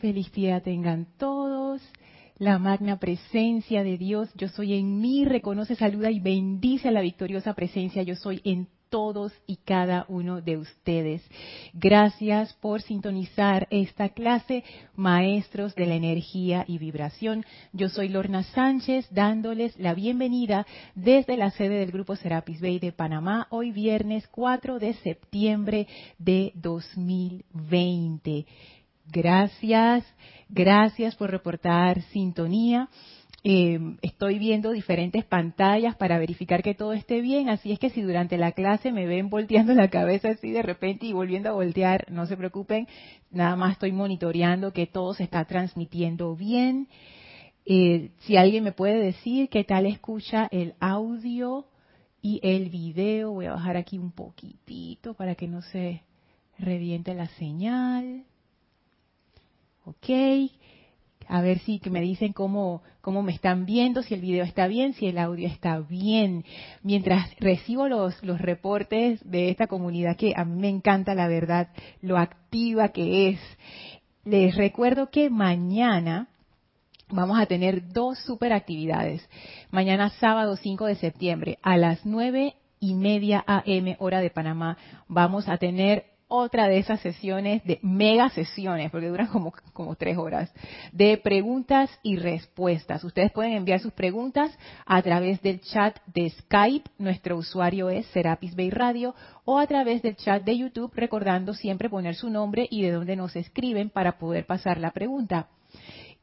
[0.00, 1.82] Feliz día tengan todos.
[2.38, 7.02] La magna presencia de Dios, yo soy en mí, reconoce, saluda y bendice a la
[7.02, 11.22] victoriosa presencia, yo soy en todos y cada uno de ustedes.
[11.74, 14.64] Gracias por sintonizar esta clase,
[14.96, 17.44] maestros de la energía y vibración.
[17.74, 22.92] Yo soy Lorna Sánchez, dándoles la bienvenida desde la sede del Grupo Serapis Bay de
[22.92, 25.86] Panamá, hoy viernes 4 de septiembre
[26.18, 28.46] de 2020.
[29.06, 30.04] Gracias,
[30.48, 32.88] gracias por reportar sintonía.
[33.42, 38.02] Eh, estoy viendo diferentes pantallas para verificar que todo esté bien, así es que si
[38.02, 42.04] durante la clase me ven volteando la cabeza así de repente y volviendo a voltear,
[42.10, 42.86] no se preocupen,
[43.30, 46.88] nada más estoy monitoreando que todo se está transmitiendo bien.
[47.64, 51.66] Eh, si alguien me puede decir qué tal escucha el audio
[52.20, 56.02] y el video, voy a bajar aquí un poquitito para que no se
[56.58, 58.24] reviente la señal.
[59.90, 60.08] Ok.
[61.26, 64.94] A ver si me dicen cómo, cómo me están viendo, si el video está bien,
[64.94, 66.44] si el audio está bien.
[66.82, 71.68] Mientras recibo los, los reportes de esta comunidad que a mí me encanta la verdad,
[72.02, 73.40] lo activa que es.
[74.24, 76.28] Les recuerdo que mañana
[77.08, 79.28] vamos a tener dos super actividades.
[79.70, 85.48] Mañana sábado 5 de septiembre a las 9 y media AM hora de Panamá vamos
[85.48, 90.50] a tener otra de esas sesiones, de mega sesiones, porque duran como, como tres horas,
[90.92, 93.04] de preguntas y respuestas.
[93.04, 98.54] Ustedes pueden enviar sus preguntas a través del chat de Skype, nuestro usuario es Serapis
[98.54, 99.14] Bay Radio,
[99.44, 103.16] o a través del chat de YouTube, recordando siempre poner su nombre y de dónde
[103.16, 105.48] nos escriben para poder pasar la pregunta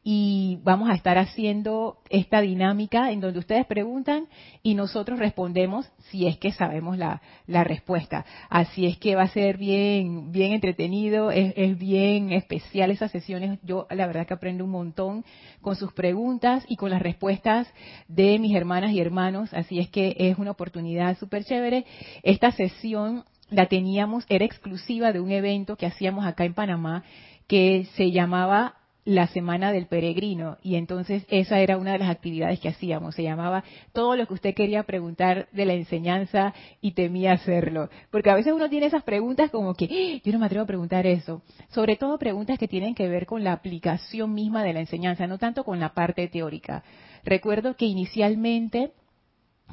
[0.09, 4.30] y vamos a estar haciendo esta dinámica en donde ustedes preguntan
[4.63, 8.25] y nosotros respondemos si es que sabemos la, respuesta.
[8.50, 13.59] Así es que va a ser bien, bien entretenido, es, es, bien especial esas sesiones.
[13.63, 15.25] Yo la verdad que aprendo un montón
[15.59, 17.67] con sus preguntas y con las respuestas
[18.08, 19.53] de mis hermanas y hermanos.
[19.53, 21.85] Así es que es una oportunidad súper chévere.
[22.24, 27.03] Esta sesión la teníamos, era exclusiva de un evento que hacíamos acá en Panamá
[27.45, 28.75] que se llamaba
[29.07, 33.23] la semana del peregrino y entonces esa era una de las actividades que hacíamos, se
[33.23, 33.63] llamaba
[33.94, 38.51] todo lo que usted quería preguntar de la enseñanza y temía hacerlo, porque a veces
[38.51, 40.22] uno tiene esas preguntas como que ¡Ah!
[40.25, 43.45] yo no me atrevo a preguntar eso, sobre todo preguntas que tienen que ver con
[43.45, 46.84] la aplicación misma de la enseñanza, no tanto con la parte teórica.
[47.24, 48.91] Recuerdo que inicialmente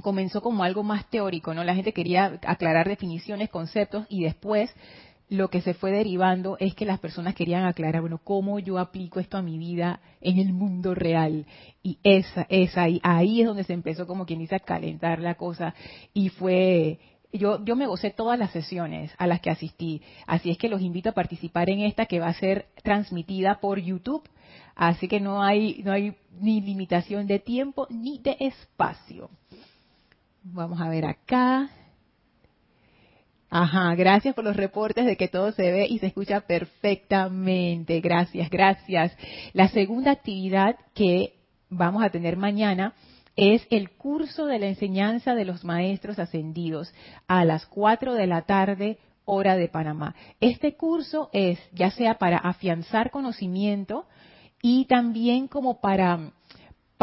[0.01, 1.65] comenzó como algo más teórico, ¿no?
[1.65, 4.73] La gente quería aclarar definiciones, conceptos y después
[5.29, 9.21] lo que se fue derivando es que las personas querían aclarar, bueno, cómo yo aplico
[9.21, 11.47] esto a mi vida en el mundo real.
[11.83, 15.35] Y esa, esa, ahí, ahí es donde se empezó como quien dice a calentar la
[15.35, 15.75] cosa.
[16.13, 16.99] Y fue,
[17.33, 20.03] yo, yo me gocé todas las sesiones a las que asistí.
[20.27, 23.79] Así es que los invito a participar en esta que va a ser transmitida por
[23.79, 24.29] YouTube.
[24.77, 29.31] Así que no hay, no hay ni limitación de tiempo ni de espacio.
[30.43, 31.71] Vamos a ver acá.
[33.57, 38.01] Ajá, gracias por los reportes de que todo se ve y se escucha perfectamente.
[38.01, 39.17] Gracias, gracias.
[39.53, 41.35] La segunda actividad que
[41.71, 42.95] vamos a tener mañana
[43.37, 46.93] es el curso de la enseñanza de los maestros ascendidos
[47.29, 50.17] a las 4 de la tarde hora de Panamá.
[50.41, 54.07] Este curso es ya sea para afianzar conocimiento
[54.63, 56.33] y también como para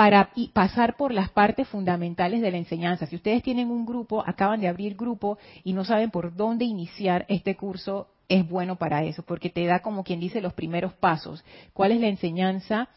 [0.01, 3.05] para pasar por las partes fundamentales de la enseñanza.
[3.05, 7.27] Si ustedes tienen un grupo, acaban de abrir grupo y no saben por dónde iniciar
[7.29, 11.45] este curso, es bueno para eso, porque te da como quien dice los primeros pasos.
[11.73, 12.89] ¿Cuál es la enseñanza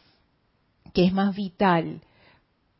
[0.95, 2.01] que es más vital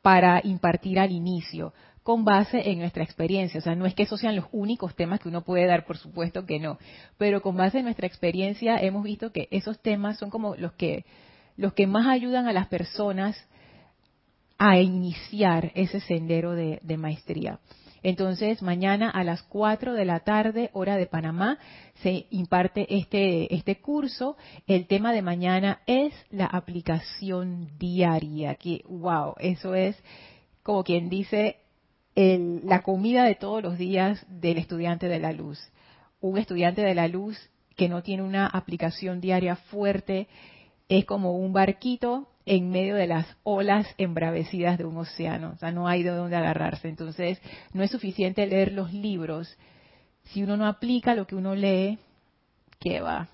[0.01, 1.71] para impartir al inicio?
[2.01, 3.59] con base en nuestra experiencia.
[3.59, 5.97] O sea, no es que esos sean los únicos temas que uno puede dar, por
[5.97, 6.77] supuesto que no,
[7.17, 11.03] pero con base en nuestra experiencia hemos visto que esos temas son como los que
[11.57, 13.35] los que más ayudan a las personas
[14.57, 17.59] a iniciar ese sendero de, maestría.
[18.03, 21.57] Entonces, mañana a las 4 de la tarde, hora de Panamá,
[22.03, 24.37] se imparte este, este curso.
[24.67, 29.97] El tema de mañana es la aplicación diaria, que, wow, eso es
[30.61, 31.57] como quien dice
[32.15, 35.59] la comida de todos los días del estudiante de la luz.
[36.21, 37.37] Un estudiante de la luz
[37.75, 40.27] que no tiene una aplicación diaria fuerte
[40.87, 45.53] es como un barquito en medio de las olas embravecidas de un océano.
[45.55, 46.87] O sea, no hay de dónde agarrarse.
[46.87, 47.41] Entonces,
[47.73, 49.57] no es suficiente leer los libros.
[50.25, 51.97] Si uno no aplica lo que uno lee,
[52.79, 53.29] ¿qué va?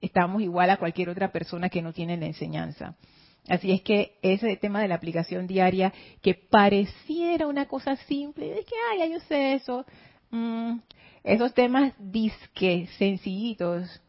[0.00, 2.94] Estamos igual a cualquier otra persona que no tiene la enseñanza.
[3.48, 5.92] Así es que ese tema de la aplicación diaria,
[6.22, 9.86] que pareciera una cosa simple, es que, ay, ya yo sé eso,
[10.30, 10.78] mm,
[11.24, 14.02] esos temas disque sencillitos,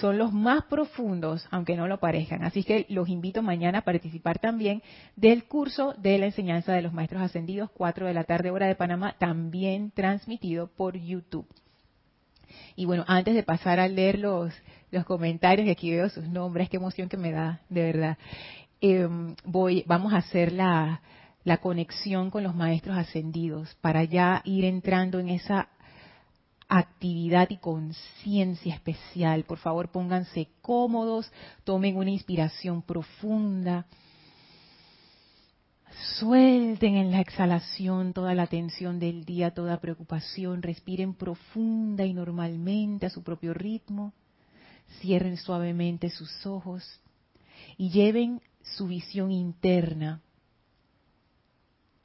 [0.00, 2.44] son los más profundos, aunque no lo parezcan.
[2.44, 4.82] Así que los invito mañana a participar también
[5.16, 8.76] del curso de la enseñanza de los maestros ascendidos, 4 de la tarde hora de
[8.76, 11.46] Panamá, también transmitido por YouTube.
[12.76, 14.54] Y bueno, antes de pasar a leer los,
[14.90, 18.18] los comentarios, y aquí veo sus nombres, qué emoción que me da, de verdad.
[18.80, 21.02] Em, voy, vamos a hacer la,
[21.44, 25.68] la conexión con los maestros ascendidos para ya ir entrando en esa
[26.68, 29.44] actividad y conciencia especial.
[29.44, 31.30] Por favor, pónganse cómodos,
[31.64, 33.86] tomen una inspiración profunda.
[36.18, 40.62] Suelten en la exhalación toda la tensión del día, toda preocupación.
[40.62, 44.12] Respiren profunda y normalmente a su propio ritmo.
[45.00, 46.84] Cierren suavemente sus ojos
[47.76, 50.20] y lleven su visión interna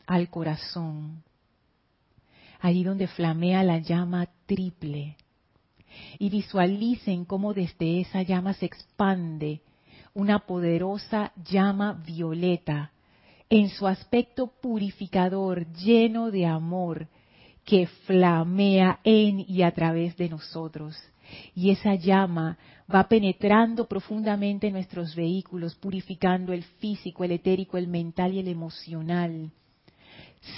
[0.06, 1.24] al corazón,
[2.63, 5.18] allí donde flamea la llama triple,
[6.18, 9.62] y visualicen cómo desde esa llama se expande
[10.13, 12.92] una poderosa llama violeta
[13.50, 17.10] en su aspecto purificador, lleno de amor,
[17.65, 20.95] que flamea en y a través de nosotros.
[21.54, 22.57] Y esa llama
[22.94, 28.48] va penetrando profundamente en nuestros vehículos, purificando el físico, el etérico, el mental y el
[28.48, 29.51] emocional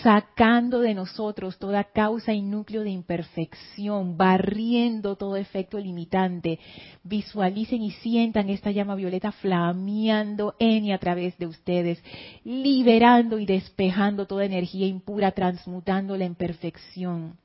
[0.02, 6.60] sacando de nosotros toda causa y núcleo de imperfección, barriendo todo efecto limitante.
[7.04, 12.04] Visualicen y sientan esta llama violeta flameando en y a través de ustedes,
[12.44, 17.45] liberando y despejando toda energía impura, transmutándola en perfección.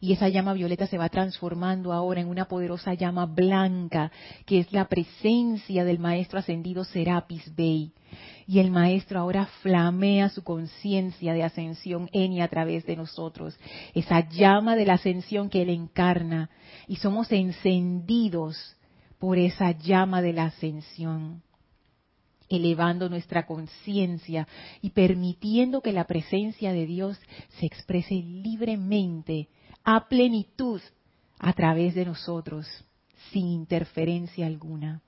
[0.00, 4.10] Y esa llama violeta se va transformando ahora en una poderosa llama blanca,
[4.46, 7.92] que es la presencia del Maestro Ascendido Serapis Bey
[8.46, 13.58] y el Maestro ahora flamea su conciencia de ascensión en y a través de nosotros.
[13.94, 16.50] Esa llama de la ascensión que Él encarna
[16.86, 18.76] y somos encendidos
[19.18, 21.42] por esa llama de la ascensión
[22.48, 24.46] elevando nuestra conciencia
[24.82, 27.18] y permitiendo que la presencia de Dios
[27.58, 29.48] se exprese libremente,
[29.84, 30.80] a plenitud,
[31.38, 32.66] a través de nosotros,
[33.30, 35.02] sin interferencia alguna.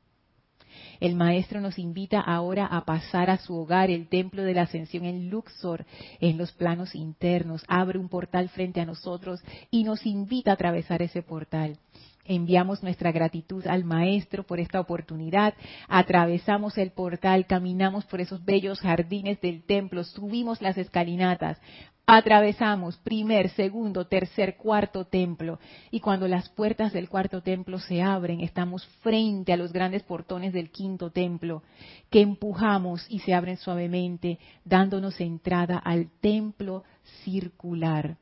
[1.00, 5.04] El Maestro nos invita ahora a pasar a su hogar, el Templo de la Ascensión
[5.04, 5.86] en Luxor,
[6.20, 7.64] en los planos internos.
[7.68, 9.40] Abre un portal frente a nosotros
[9.70, 11.78] y nos invita a atravesar ese portal.
[12.26, 15.54] Enviamos nuestra gratitud al Maestro por esta oportunidad.
[15.88, 21.60] Atravesamos el portal, caminamos por esos bellos jardines del templo, subimos las escalinatas,
[22.06, 25.58] Atravesamos primer, segundo, tercer, cuarto templo
[25.90, 30.52] y cuando las puertas del cuarto templo se abren, estamos frente a los grandes portones
[30.52, 31.62] del quinto templo
[32.10, 36.84] que empujamos y se abren suavemente, dándonos entrada al templo
[37.24, 38.18] circular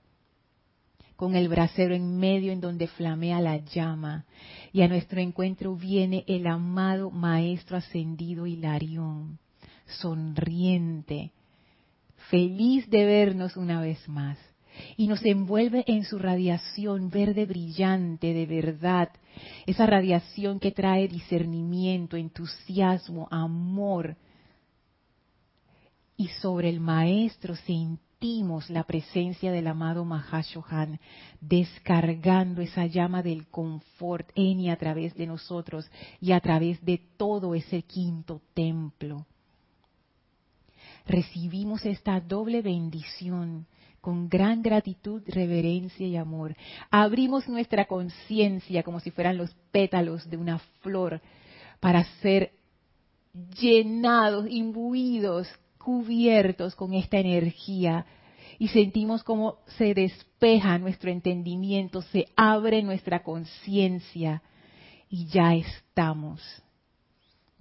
[1.17, 4.27] con el brasero en medio en donde flamea la llama.
[4.73, 9.39] Y a nuestro encuentro viene el amado Maestro Ascendido Hilarión,
[9.87, 11.33] sonriente,
[12.33, 14.39] feliz de vernos una vez más.
[14.97, 19.11] Y nos envuelve en su radiación verde brillante de verdad,
[19.67, 24.17] esa radiación que trae discernimiento, entusiasmo, amor.
[26.17, 31.01] Y sobre el Maestro sentimos la presencia del amado Mahashohan,
[31.39, 36.97] descargando esa llama del confort en y a través de nosotros y a través de
[37.19, 39.27] todo ese quinto templo
[41.07, 43.67] recibimos esta doble bendición
[44.01, 46.57] con gran gratitud, reverencia y amor.
[46.91, 51.21] Abrimos nuestra conciencia como si fueran los pétalos de una flor
[51.79, 52.53] para ser
[53.61, 58.07] llenados, imbuidos, cubiertos con esta energía
[58.59, 64.43] y sentimos como se despeja nuestro entendimiento, se abre nuestra conciencia
[65.09, 66.41] y ya estamos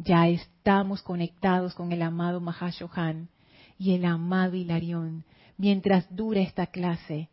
[0.04, 3.30] ya estamos conectados con el amado Mahashohan
[3.78, 5.26] y el amado Hilarión
[5.58, 7.30] mientras dura esta clase.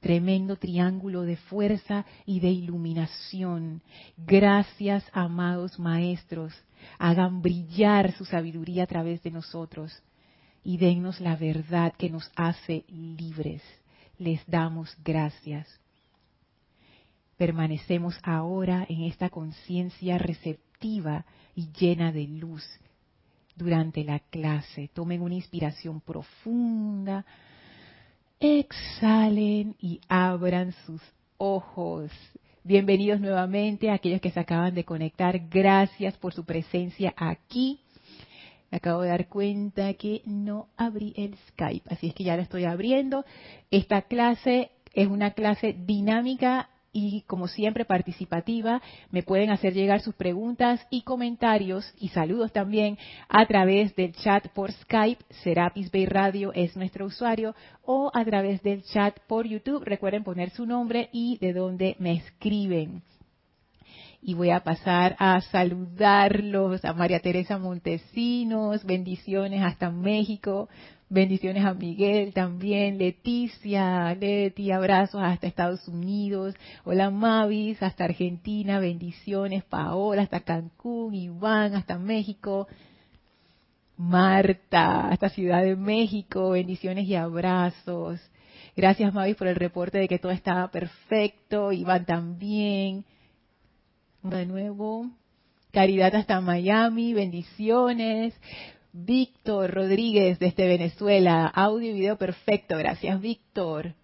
[0.00, 3.82] Tremendo triángulo de fuerza y de iluminación.
[4.16, 6.54] Gracias, amados maestros.
[6.98, 9.92] Hagan brillar su sabiduría a través de nosotros
[10.64, 13.62] y dennos la verdad que nos hace libres.
[14.18, 15.68] Les damos gracias.
[17.36, 22.64] Permanecemos ahora en esta conciencia receptiva y llena de luz
[23.54, 24.88] durante la clase.
[24.94, 27.26] Tomen una inspiración profunda,
[28.38, 31.02] exhalen y abran sus
[31.36, 32.10] ojos.
[32.64, 35.38] Bienvenidos nuevamente a aquellos que se acaban de conectar.
[35.50, 37.80] Gracias por su presencia aquí.
[38.70, 42.64] Acabo de dar cuenta que no abrí el Skype, así es que ya lo estoy
[42.64, 43.26] abriendo.
[43.70, 48.80] Esta clase es una clase dinámica y como siempre participativa.
[49.10, 54.48] Me pueden hacer llegar sus preguntas y comentarios y saludos también a través del chat
[54.48, 55.24] por Skype.
[55.42, 57.54] Serapis Bay Radio es nuestro usuario
[57.84, 59.84] o a través del chat por YouTube.
[59.84, 63.02] Recuerden poner su nombre y de dónde me escriben
[64.22, 70.68] y voy a pasar a saludarlos a María Teresa Montesinos, bendiciones hasta México,
[71.10, 79.64] bendiciones a Miguel también, Leticia, Leti, abrazos hasta Estados Unidos, hola Mavis, hasta Argentina, bendiciones,
[79.64, 82.68] Paola, hasta Cancún, Iván, hasta México,
[83.96, 88.20] Marta, hasta Ciudad de México, bendiciones y abrazos.
[88.76, 93.04] Gracias Mavis por el reporte de que todo estaba perfecto, Iván también
[94.22, 95.10] de nuevo.
[95.72, 98.32] Caridad hasta Miami, bendiciones.
[98.92, 103.94] Víctor Rodríguez desde Venezuela, audio y video perfecto, gracias Víctor.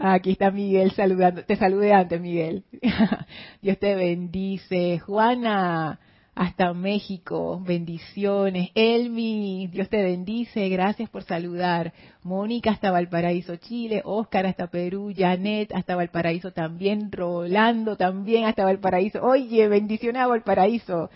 [0.00, 2.64] Aquí está Miguel saludando, te saludé antes Miguel.
[3.62, 5.00] Dios te bendice.
[5.00, 5.98] Juana,
[6.38, 7.60] hasta México.
[7.66, 8.70] Bendiciones.
[8.76, 10.68] Elmi, Dios te bendice.
[10.68, 11.92] Gracias por saludar.
[12.22, 14.02] Mónica hasta Valparaíso, Chile.
[14.04, 15.12] Oscar hasta Perú.
[15.14, 17.10] Janet hasta Valparaíso también.
[17.10, 19.20] Rolando también hasta Valparaíso.
[19.20, 21.10] Oye, bendiciones a Valparaíso.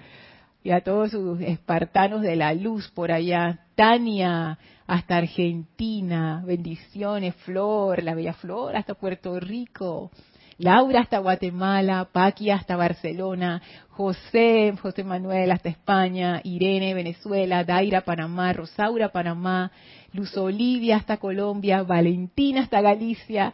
[0.64, 3.60] Y a todos sus espartanos de la luz por allá.
[3.74, 6.42] Tania hasta Argentina.
[6.46, 7.34] Bendiciones.
[7.36, 10.10] Flor, la bella Flor hasta Puerto Rico.
[10.58, 18.52] Laura hasta Guatemala, Paqui hasta Barcelona, José, José Manuel hasta España, Irene, Venezuela, Daira, Panamá,
[18.52, 19.72] Rosaura, Panamá,
[20.12, 23.52] Luz Olivia hasta Colombia, Valentina hasta Galicia.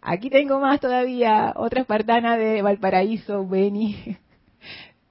[0.00, 4.16] Aquí tengo más todavía, otra espartana de Valparaíso, Beni,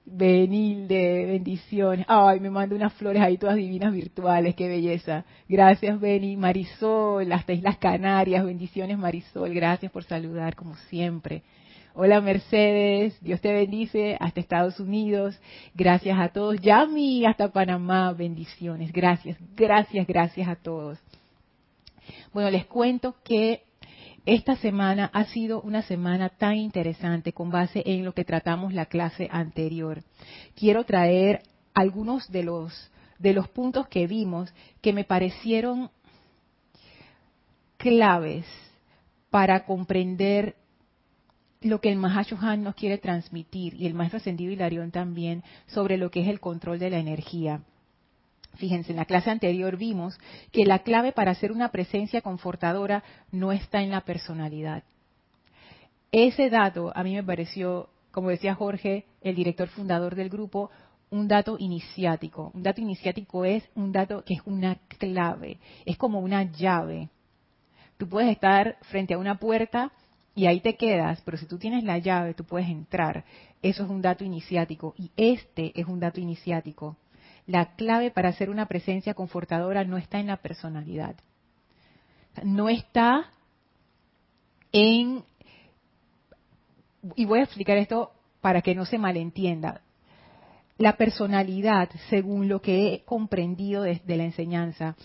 [0.04, 2.04] Benilde, bendiciones.
[2.08, 5.24] Ay, me manda unas flores ahí todas divinas virtuales, qué belleza.
[5.48, 6.36] Gracias, Beni.
[6.36, 9.54] Marisol, hasta Islas Canarias, bendiciones, Marisol.
[9.54, 11.42] Gracias por saludar, como siempre.
[11.94, 13.16] Hola, Mercedes.
[13.20, 14.16] Dios te bendice.
[14.18, 15.38] Hasta Estados Unidos.
[15.74, 16.60] Gracias a todos.
[16.60, 18.12] Yami, hasta Panamá.
[18.12, 18.92] Bendiciones.
[18.92, 20.98] Gracias, gracias, gracias a todos.
[22.32, 23.62] Bueno, les cuento que
[24.24, 28.86] esta semana ha sido una semana tan interesante con base en lo que tratamos la
[28.86, 30.02] clase anterior.
[30.54, 31.42] Quiero traer
[31.74, 35.90] algunos de los de los puntos que vimos que me parecieron
[37.76, 38.44] claves
[39.30, 40.56] para comprender
[41.60, 46.10] lo que el Mahashohan nos quiere transmitir y el maestro ascendido Hilarión también sobre lo
[46.10, 47.62] que es el control de la energía.
[48.54, 50.18] Fíjense, en la clase anterior vimos
[50.50, 54.84] que la clave para hacer una presencia confortadora no está en la personalidad.
[56.10, 60.70] Ese dato a mí me pareció, como decía Jorge, el director fundador del grupo,
[61.10, 62.50] un dato iniciático.
[62.54, 67.08] Un dato iniciático es un dato que es una clave, es como una llave.
[67.96, 69.92] Tú puedes estar frente a una puerta
[70.34, 73.24] y ahí te quedas, pero si tú tienes la llave, tú puedes entrar.
[73.62, 76.96] Eso es un dato iniciático y este es un dato iniciático
[77.46, 81.16] la clave para hacer una presencia confortadora no está en la personalidad.
[82.44, 83.30] No está
[84.72, 85.24] en...
[87.16, 89.80] Y voy a explicar esto para que no se malentienda.
[90.78, 94.96] La personalidad, según lo que he comprendido desde la enseñanza,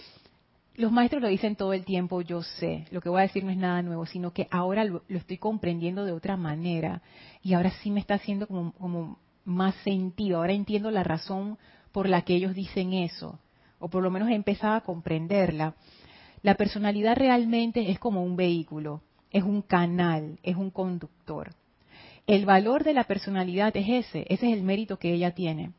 [0.75, 3.50] los maestros lo dicen todo el tiempo, yo sé, lo que voy a decir no
[3.50, 7.01] es nada nuevo, sino que ahora lo, estoy comprendiendo de otra manera
[7.41, 11.58] y ahora sí me está haciendo como más sentido, ahora entiendo la razón
[11.97, 13.39] por la que ellos dicen eso,
[13.79, 15.73] o por lo menos he empezado a comprenderla.
[16.43, 19.01] La personalidad realmente es como un vehículo,
[19.31, 21.55] es un canal, es un conductor.
[22.27, 25.71] El valor de la personalidad es ese, ese es el mérito que ella tiene.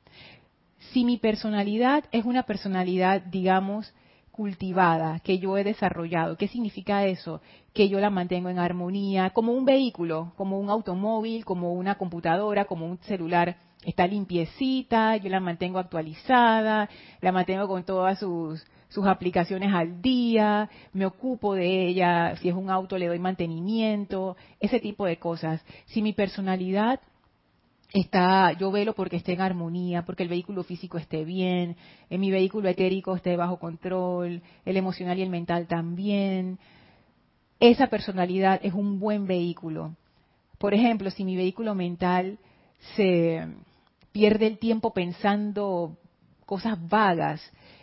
[0.90, 3.94] Si mi personalidad es una personalidad, digamos,
[4.32, 6.36] cultivada, que yo he desarrollado.
[6.36, 7.40] ¿Qué significa eso?
[7.72, 12.64] Que yo la mantengo en armonía, como un vehículo, como un automóvil, como una computadora,
[12.64, 16.88] como un celular está limpiecita, yo la mantengo actualizada,
[17.20, 22.54] la mantengo con todas sus, sus aplicaciones al día, me ocupo de ella, si es
[22.54, 25.64] un auto le doy mantenimiento, ese tipo de cosas.
[25.86, 27.00] Si mi personalidad
[27.92, 31.76] está, yo velo porque esté en armonía, porque el vehículo físico esté bien,
[32.10, 36.58] en mi vehículo etérico esté bajo control, el emocional y el mental también.
[37.60, 39.96] Esa personalidad es un buen vehículo.
[40.58, 42.38] Por ejemplo, si mi vehículo mental
[42.96, 43.46] se
[44.12, 45.96] pierde el tiempo pensando
[46.46, 47.40] cosas vagas,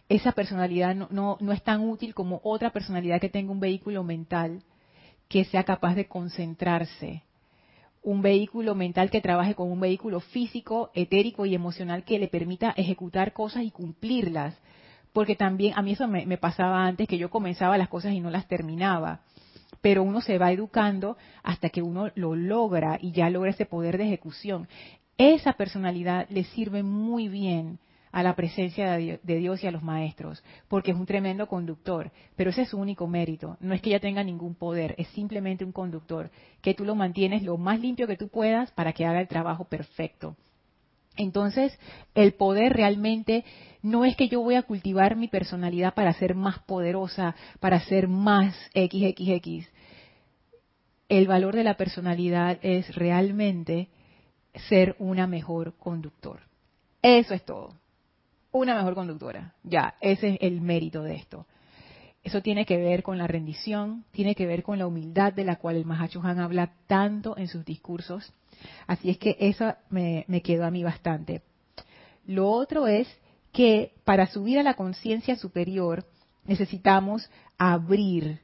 [0.09, 4.61] esa personalidad no, no, es tan útil como otra personalidad que tenga un vehículo mental
[5.27, 7.23] que sea capaz de concentrarse.
[8.03, 12.73] Un vehículo mental que trabaje con un vehículo físico, etérico y emocional que le permita
[12.77, 14.55] ejecutar cosas y cumplirlas.
[15.11, 18.29] Porque también a mí eso me pasaba antes, que yo comenzaba las cosas y no
[18.29, 19.21] las terminaba
[19.85, 23.99] pero uno se va educando hasta que uno lo logra y ya logra ese poder
[23.99, 24.67] de ejecución.
[25.17, 27.79] Esa personalidad le sirve muy bien
[28.11, 32.49] a la presencia de Dios y a los maestros, porque es un tremendo conductor, pero
[32.49, 35.73] ese es su único mérito, no es que ella tenga ningún poder, es simplemente un
[35.73, 36.31] conductor,
[36.61, 39.65] que tú lo mantienes lo más limpio que tú puedas para que haga el trabajo
[39.65, 40.37] perfecto.
[41.17, 41.77] Entonces,
[42.13, 43.43] el poder realmente
[43.81, 48.07] no es que yo voy a cultivar mi personalidad para ser más poderosa, para ser
[48.07, 49.69] más XXX.
[51.09, 53.89] El valor de la personalidad es realmente
[54.69, 56.39] ser una mejor conductor.
[57.01, 57.73] Eso es todo
[58.55, 59.53] una mejor conductora.
[59.63, 61.45] Ya, ese es el mérito de esto.
[62.23, 65.57] Eso tiene que ver con la rendición, tiene que ver con la humildad de la
[65.57, 68.33] cual el Mahacho Han habla tanto en sus discursos.
[68.87, 71.41] Así es que eso me, me quedó a mí bastante.
[72.25, 73.07] Lo otro es
[73.51, 76.05] que para subir a la conciencia superior
[76.45, 78.39] necesitamos abrir,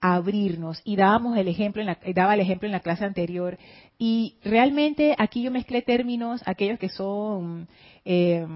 [0.00, 0.82] abrirnos.
[0.84, 3.58] Y dábamos el ejemplo en la, daba el ejemplo en la clase anterior.
[3.98, 7.68] Y realmente aquí yo mezclé términos, aquellos que son
[8.04, 8.46] eh,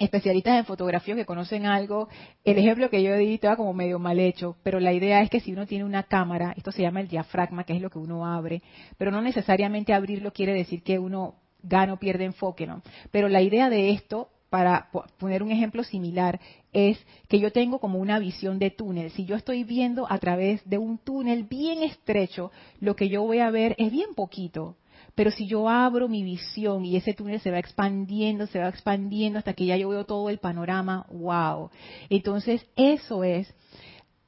[0.00, 2.08] especialistas en fotografía que conocen algo,
[2.44, 5.40] el ejemplo que yo di estaba como medio mal hecho, pero la idea es que
[5.40, 8.26] si uno tiene una cámara, esto se llama el diafragma, que es lo que uno
[8.26, 8.62] abre,
[8.98, 12.82] pero no necesariamente abrirlo quiere decir que uno gana o pierde enfoque, ¿no?
[13.10, 16.40] Pero la idea de esto, para poner un ejemplo similar,
[16.72, 19.10] es que yo tengo como una visión de túnel.
[19.12, 23.38] Si yo estoy viendo a través de un túnel bien estrecho, lo que yo voy
[23.38, 24.76] a ver es bien poquito,
[25.14, 29.38] pero si yo abro mi visión y ese túnel se va expandiendo, se va expandiendo
[29.38, 31.70] hasta que ya yo veo todo el panorama, wow.
[32.08, 33.52] Entonces, eso es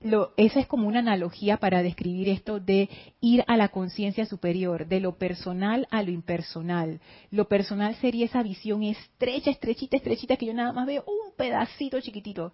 [0.05, 2.89] lo, esa es como una analogía para describir esto de
[3.21, 7.01] ir a la conciencia superior, de lo personal a lo impersonal.
[7.31, 12.01] Lo personal sería esa visión estrecha, estrechita, estrechita, que yo nada más veo un pedacito
[12.01, 12.53] chiquitito.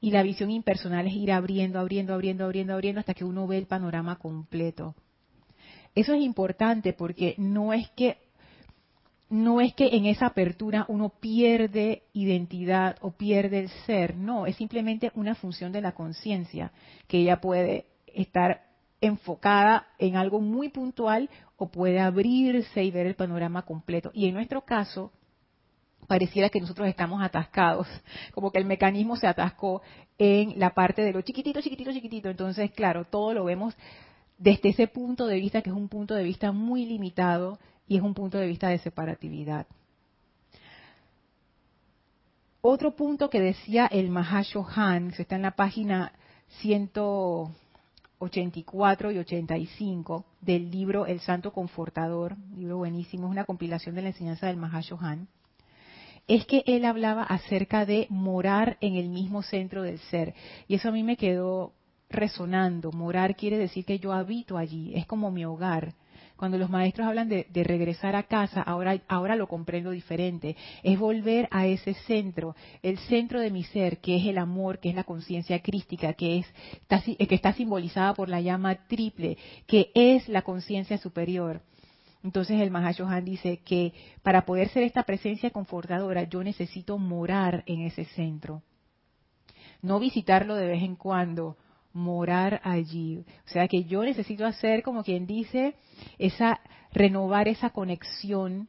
[0.00, 3.58] Y la visión impersonal es ir abriendo, abriendo, abriendo, abriendo, abriendo hasta que uno ve
[3.58, 4.94] el panorama completo.
[5.94, 8.16] Eso es importante porque no es que
[9.32, 14.56] no es que en esa apertura uno pierde identidad o pierde el ser, no, es
[14.56, 16.70] simplemente una función de la conciencia,
[17.08, 18.60] que ella puede estar
[19.00, 24.10] enfocada en algo muy puntual o puede abrirse y ver el panorama completo.
[24.12, 25.12] Y en nuestro caso,
[26.06, 27.86] pareciera que nosotros estamos atascados,
[28.34, 29.80] como que el mecanismo se atascó
[30.18, 32.28] en la parte de lo chiquitito, chiquitito, chiquitito.
[32.28, 33.74] Entonces, claro, todo lo vemos
[34.36, 38.02] desde ese punto de vista que es un punto de vista muy limitado y es
[38.02, 39.66] un punto de vista de separatividad.
[42.60, 46.12] Otro punto que decía el Mahashohan, que está en la página
[46.60, 54.10] 184 y 85 del libro El Santo Confortador, libro buenísimo, es una compilación de la
[54.10, 55.26] enseñanza del Mahashohan,
[56.28, 60.34] es que él hablaba acerca de morar en el mismo centro del ser.
[60.68, 61.72] Y eso a mí me quedó
[62.08, 62.92] resonando.
[62.92, 65.94] Morar quiere decir que yo habito allí, es como mi hogar.
[66.42, 70.56] Cuando los maestros hablan de, regresar a casa, ahora, ahora lo comprendo diferente.
[70.82, 74.88] Es volver a ese centro, el centro de mi ser, que es el amor, que
[74.88, 76.46] es la conciencia crística, que, es,
[76.80, 81.62] está, que está simbolizada por la llama triple, que es la conciencia superior.
[82.24, 83.92] Entonces el Mahashohan dice que
[84.24, 88.64] para poder ser esta presencia confortadora, yo necesito morar en ese centro.
[89.80, 91.56] No visitarlo de vez en cuando,
[91.92, 93.24] morar allí.
[93.46, 95.74] O sea que yo necesito hacer, como quien dice,
[96.18, 96.60] esa,
[96.92, 98.68] renovar esa conexión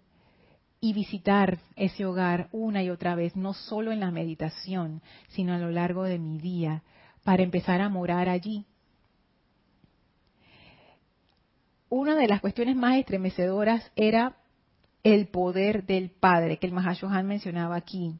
[0.79, 5.57] y visitar ese hogar una y otra vez, no solo en la meditación, sino a
[5.57, 6.83] lo largo de mi día,
[7.23, 8.65] para empezar a morar allí.
[11.89, 14.35] Una de las cuestiones más estremecedoras era
[15.03, 18.19] el poder del Padre, que el Mahashohan mencionaba aquí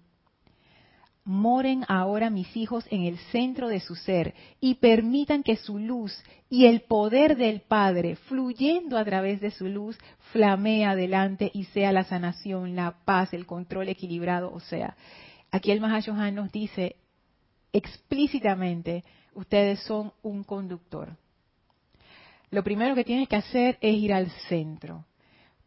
[1.25, 6.13] moren ahora mis hijos en el centro de su ser y permitan que su luz
[6.49, 9.97] y el poder del Padre, fluyendo a través de su luz,
[10.31, 14.51] flamee adelante y sea la sanación, la paz, el control equilibrado.
[14.53, 14.95] O sea,
[15.51, 16.97] aquí el Mahashohan nos dice
[17.71, 21.17] explícitamente, ustedes son un conductor.
[22.51, 25.05] Lo primero que tienes que hacer es ir al centro.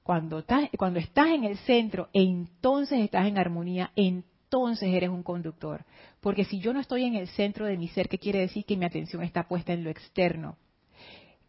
[0.05, 5.85] Cuando estás, en el centro, entonces estás en armonía, entonces entonces eres un conductor.
[6.21, 8.77] Porque si yo no estoy en el centro de mi ser, ¿qué quiere decir que
[8.77, 10.57] mi atención está puesta en lo externo?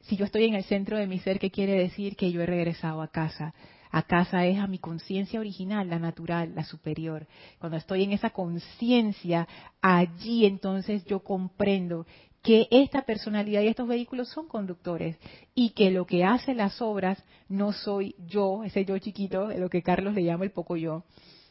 [0.02, 2.46] Si yo estoy en el centro de mi ser, ¿qué quiere decir que yo he
[2.46, 3.54] regresado a casa?
[3.92, 7.28] A casa es a mi conciencia original, la natural, la superior.
[7.60, 9.48] Cuando estoy en esa conciencia,
[9.82, 12.06] allí entonces yo comprendo
[12.42, 15.18] que esta personalidad y estos vehículos son conductores
[15.54, 19.84] y que lo que hace las obras no soy yo, ese yo chiquito, lo que
[19.84, 21.04] Carlos le llama el poco yo,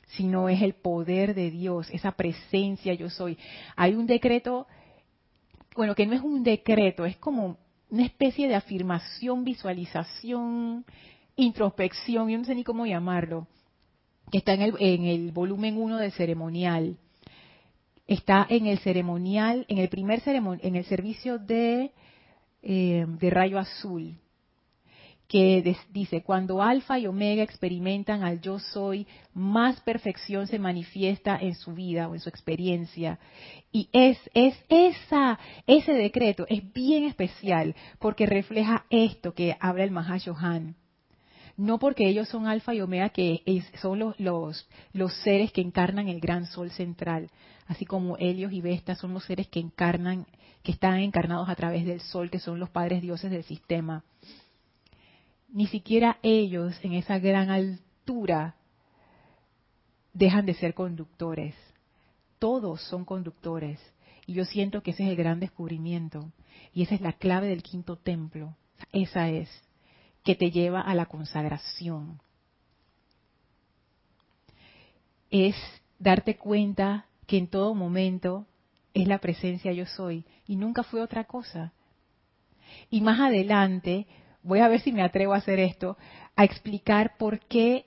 [0.06, 3.36] sino es el poder de Dios, esa presencia yo soy.
[3.74, 4.66] Hay un decreto,
[5.74, 7.58] bueno, que no es un decreto, es como
[7.90, 10.84] una especie de afirmación, visualización,
[11.36, 13.46] introspección, yo no sé ni cómo llamarlo,
[14.30, 16.96] que está en el, en el volumen 1 del ceremonial.
[18.06, 21.90] Está en el ceremonial, en el primer ceremonial, en el servicio de,
[22.62, 24.16] eh, de rayo azul,
[25.28, 31.54] que dice, cuando alfa y omega experimentan al yo soy, más perfección se manifiesta en
[31.54, 33.18] su vida o en su experiencia.
[33.72, 39.90] Y es, es esa, ese decreto es bien especial porque refleja esto que habla el
[39.90, 40.76] Mahashohan.
[41.56, 43.42] No porque ellos son alfa y omega, que
[43.80, 47.30] son los, los, los seres que encarnan el gran sol central,
[47.66, 50.26] así como Helios y Vesta son los seres que encarnan,
[50.62, 54.04] que están encarnados a través del sol, que son los padres dioses del sistema
[55.48, 58.56] ni siquiera ellos en esa gran altura
[60.12, 61.54] dejan de ser conductores.
[62.38, 63.80] Todos son conductores.
[64.26, 66.32] Y yo siento que ese es el gran descubrimiento.
[66.72, 68.56] Y esa es la clave del quinto templo.
[68.92, 69.48] Esa es,
[70.24, 72.20] que te lleva a la consagración.
[75.30, 75.54] Es
[75.98, 78.46] darte cuenta que en todo momento
[78.94, 81.72] es la presencia yo soy y nunca fue otra cosa.
[82.90, 84.06] Y más adelante
[84.46, 85.96] voy a ver si me atrevo a hacer esto,
[86.36, 87.86] a explicar por qué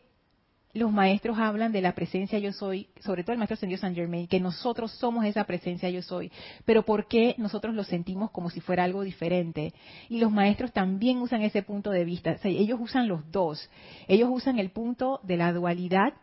[0.73, 4.27] los maestros hablan de la presencia yo soy, sobre todo el maestro Ascendido San Germain,
[4.27, 6.31] que nosotros somos esa presencia yo soy,
[6.65, 9.73] pero por qué nosotros lo sentimos como si fuera algo diferente.
[10.09, 13.69] Y los maestros también usan ese punto de vista, ellos usan los dos,
[14.07, 16.13] ellos usan el punto de la dualidad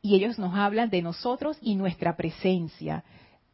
[0.00, 3.04] y ellos nos hablan de nosotros y nuestra presencia.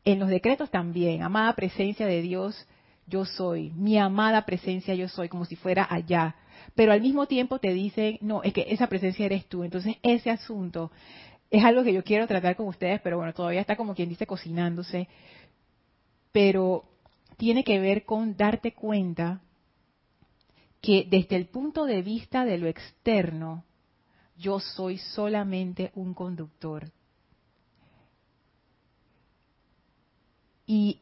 [0.04, 2.66] En los decretos también, amada presencia de Dios,
[3.08, 6.36] yo soy, mi amada presencia yo soy, como si fuera allá.
[6.74, 9.64] Pero al mismo tiempo te dicen, no, es que esa presencia eres tú.
[9.64, 10.90] Entonces ese asunto
[11.50, 14.26] es algo que yo quiero tratar con ustedes, pero bueno, todavía está como quien dice
[14.26, 15.08] cocinándose.
[16.32, 16.84] Pero
[17.36, 19.40] tiene que ver con darte cuenta
[20.80, 23.64] que desde el punto de vista de lo externo,
[24.36, 26.90] yo soy solamente un conductor.
[30.66, 31.00] Y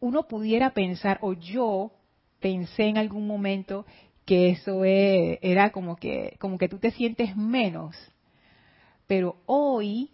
[0.00, 1.92] uno pudiera pensar, o yo
[2.40, 3.84] pensé en algún momento
[4.24, 7.96] que eso e, era como que, como que tú te sientes menos.
[9.06, 10.10] Pero hoy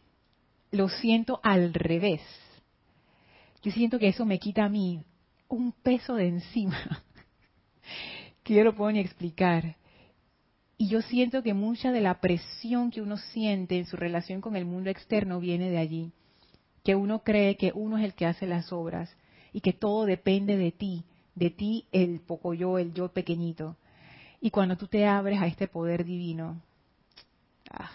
[0.70, 2.22] lo siento al revés.
[3.62, 5.02] Yo siento que eso me quita a mí
[5.48, 7.02] un peso de encima
[8.42, 9.76] que yo no puedo ni explicar.
[10.76, 14.56] Y yo siento que mucha de la presión que uno siente en su relación con
[14.56, 16.12] el mundo externo viene de allí.
[16.82, 19.16] Que uno cree que uno es el que hace las obras
[19.54, 21.04] y que todo depende de ti,
[21.36, 23.76] de ti el poco yo, el yo pequeñito.
[24.40, 26.60] Y cuando tú te abres a este poder divino,
[27.70, 27.90] ah,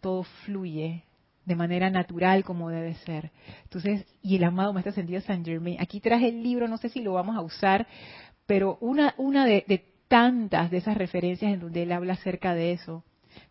[0.00, 1.02] todo fluye
[1.44, 3.32] de manera natural como debe ser.
[3.64, 7.02] Entonces, y el amado Maestro Ascendido San Germain, aquí traje el libro, no sé si
[7.02, 7.86] lo vamos a usar,
[8.46, 13.02] pero una, de, de tantas de esas referencias en donde él habla acerca de eso,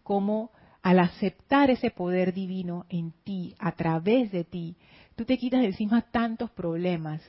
[0.01, 0.49] como
[0.81, 4.75] al aceptar ese poder divino en ti, a través de ti,
[5.15, 7.21] tú te quitas de encima tantos problemas.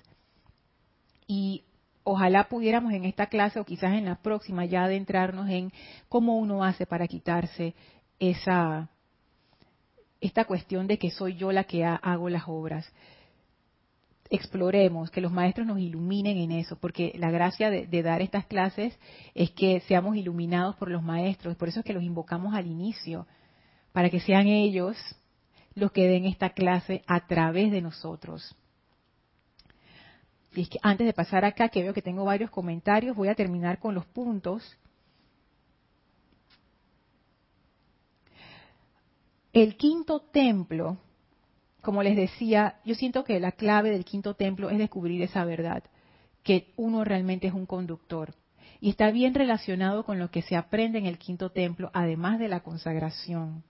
[1.27, 1.65] Y
[2.03, 5.73] ojalá pudiéramos en esta clase o quizás en la próxima ya adentrarnos en
[6.09, 7.75] cómo uno hace para quitarse
[8.19, 8.91] esa
[10.21, 12.91] esta cuestión de que soy yo la que hago las obras.
[14.31, 18.47] Exploremos, que los maestros nos iluminen en eso, porque la gracia de, de dar estas
[18.47, 18.99] clases
[19.35, 23.27] es que seamos iluminados por los maestros, por eso es que los invocamos al inicio,
[23.93, 24.97] para que sean ellos
[25.75, 28.57] los que den esta clase a través de nosotros.
[30.55, 33.35] Y es que antes de pasar acá, que veo que tengo varios comentarios, voy a
[33.35, 34.77] terminar con los puntos.
[39.53, 40.99] El quinto templo,
[41.83, 45.83] como les decía, yo siento que la clave del quinto templo es descubrir esa verdad,
[46.43, 48.35] que uno realmente es un conductor.
[48.81, 52.49] Y está bien relacionado con lo que se aprende en el quinto templo, además de
[52.49, 53.65] la consagración.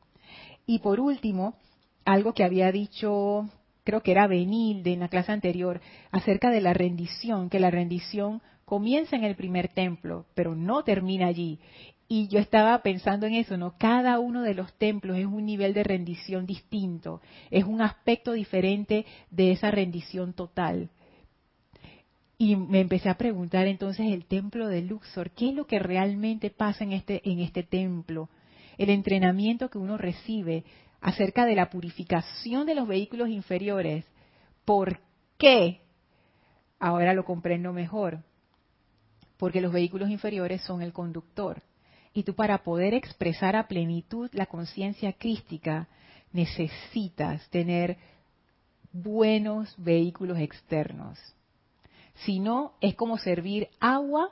[0.66, 1.56] Y por último,
[2.04, 3.48] algo que había dicho,
[3.84, 8.42] creo que era Benilde en la clase anterior, acerca de la rendición, que la rendición
[8.64, 11.58] comienza en el primer templo, pero no termina allí.
[12.06, 13.76] Y yo estaba pensando en eso, ¿no?
[13.78, 19.06] Cada uno de los templos es un nivel de rendición distinto, es un aspecto diferente
[19.30, 20.90] de esa rendición total.
[22.36, 26.50] Y me empecé a preguntar entonces el templo de Luxor, ¿qué es lo que realmente
[26.50, 28.28] pasa en este, en este templo?
[28.76, 30.64] El entrenamiento que uno recibe,
[31.04, 34.06] acerca de la purificación de los vehículos inferiores.
[34.64, 35.00] ¿Por
[35.36, 35.82] qué?
[36.78, 38.24] Ahora lo comprendo mejor.
[39.36, 41.62] Porque los vehículos inferiores son el conductor.
[42.14, 45.88] Y tú para poder expresar a plenitud la conciencia crística
[46.32, 47.98] necesitas tener
[48.90, 51.18] buenos vehículos externos.
[52.24, 54.30] sino es como servir agua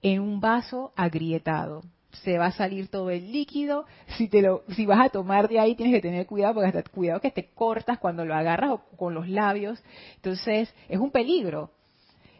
[0.00, 1.82] en un vaso agrietado.
[2.22, 3.84] Se va a salir todo el líquido.
[4.16, 6.82] Si te lo, si vas a tomar de ahí, tienes que tener cuidado porque hasta
[6.90, 9.82] cuidado que te cortas cuando lo agarras o con los labios.
[10.16, 11.70] Entonces es un peligro.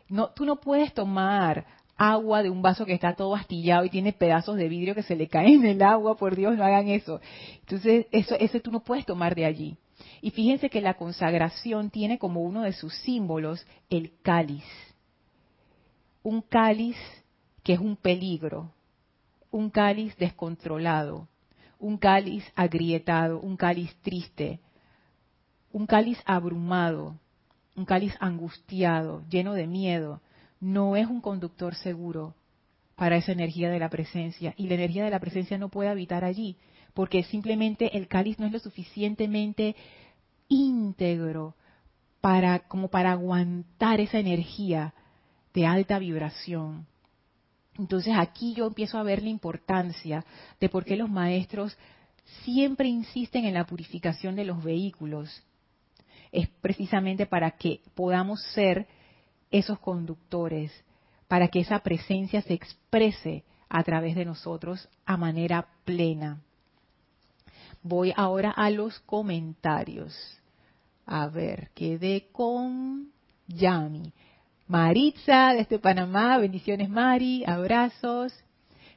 [0.08, 1.66] No, tú no puedes tomar
[1.98, 5.16] agua de un vaso que está todo astillado y tiene pedazos de vidrio que se
[5.16, 7.20] le caen en el agua, por Dios, no hagan eso.
[7.60, 9.76] Entonces, eso, ese tú no puedes tomar de allí.
[10.22, 14.64] Y fíjense que la consagración tiene como uno de sus símbolos el cáliz.
[16.22, 16.96] Un cáliz
[17.64, 18.72] que es un peligro,
[19.50, 21.28] un cáliz descontrolado,
[21.78, 24.60] un cáliz agrietado, un cáliz triste,
[25.72, 27.16] un cáliz abrumado,
[27.76, 30.20] un cáliz angustiado, lleno de miedo
[30.60, 32.34] no es un conductor seguro
[32.96, 36.24] para esa energía de la presencia y la energía de la presencia no puede habitar
[36.24, 36.56] allí
[36.94, 39.76] porque simplemente el cáliz no es lo suficientemente
[40.48, 41.54] íntegro
[42.20, 44.94] para como para aguantar esa energía
[45.54, 46.86] de alta vibración.
[47.78, 50.24] Entonces aquí yo empiezo a ver la importancia
[50.60, 51.76] de por qué los maestros
[52.42, 55.42] siempre insisten en la purificación de los vehículos.
[56.32, 58.86] Es precisamente para que podamos ser
[59.50, 60.72] esos conductores
[61.28, 66.40] para que esa presencia se exprese a través de nosotros a manera plena.
[67.82, 70.14] Voy ahora a los comentarios.
[71.06, 73.12] A ver, quedé con
[73.46, 74.12] Yami.
[74.68, 78.34] Maritza desde Panamá, bendiciones Mari, abrazos.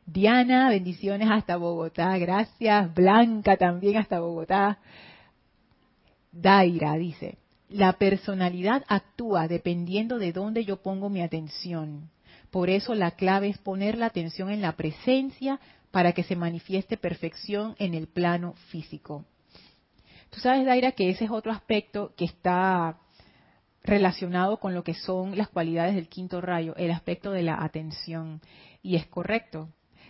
[0.06, 2.94] Diana, bendiciones hasta Bogotá, gracias.
[2.94, 4.80] Blanca también hasta Bogotá.
[6.34, 7.38] Daira dice,
[7.70, 12.10] la personalidad actúa dependiendo de dónde yo pongo mi atención.
[12.50, 15.58] Por eso la clave es poner la atención en la presencia
[15.92, 19.24] para que se manifieste perfección en el plano físico.
[20.32, 22.98] Tú sabes, Daira, que ese es otro aspecto que está
[23.84, 28.42] relacionado con lo que son las cualidades del quinto rayo, el aspecto de la atención.
[28.82, 29.70] Y es correcto.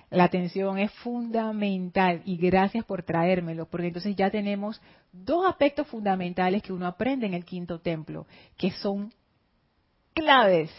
[0.10, 4.81] La atención es fundamental y gracias por traérmelo, porque entonces ya tenemos
[5.13, 9.13] dos aspectos fundamentales que uno aprende en el quinto templo, que son
[10.13, 10.69] claves.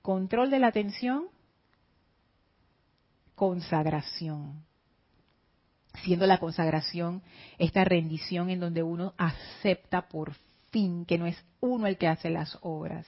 [0.00, 1.26] Control de la atención,
[3.34, 4.64] consagración.
[6.02, 7.22] Siendo la consagración
[7.58, 10.32] esta rendición en donde uno acepta por
[10.74, 13.06] fin que no es uno el que hace las obras.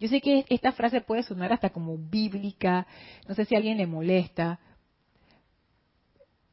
[0.00, 2.86] Yo sé que esta frase puede sonar hasta como bíblica,
[3.28, 4.58] no sé si a alguien le molesta,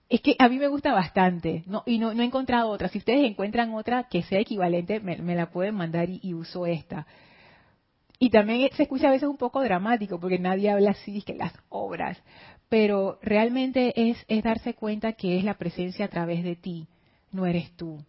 [0.10, 2.90] es que a mí me gusta bastante, y no, he encontrado otra.
[2.90, 7.06] Si ustedes encuentran otra que sea equivalente, me, la pueden mandar y, uso esta.
[8.18, 11.54] Y también se escucha a veces un poco dramático, porque nadie habla así, que las
[11.70, 12.22] obras.
[12.70, 16.88] Pero realmente es darse cuenta que es la presencia a través de ti,
[17.32, 18.04] no eres tú.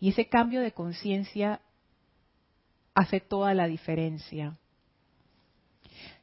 [0.00, 1.60] Y ese cambio de conciencia
[2.94, 4.56] hace toda la diferencia.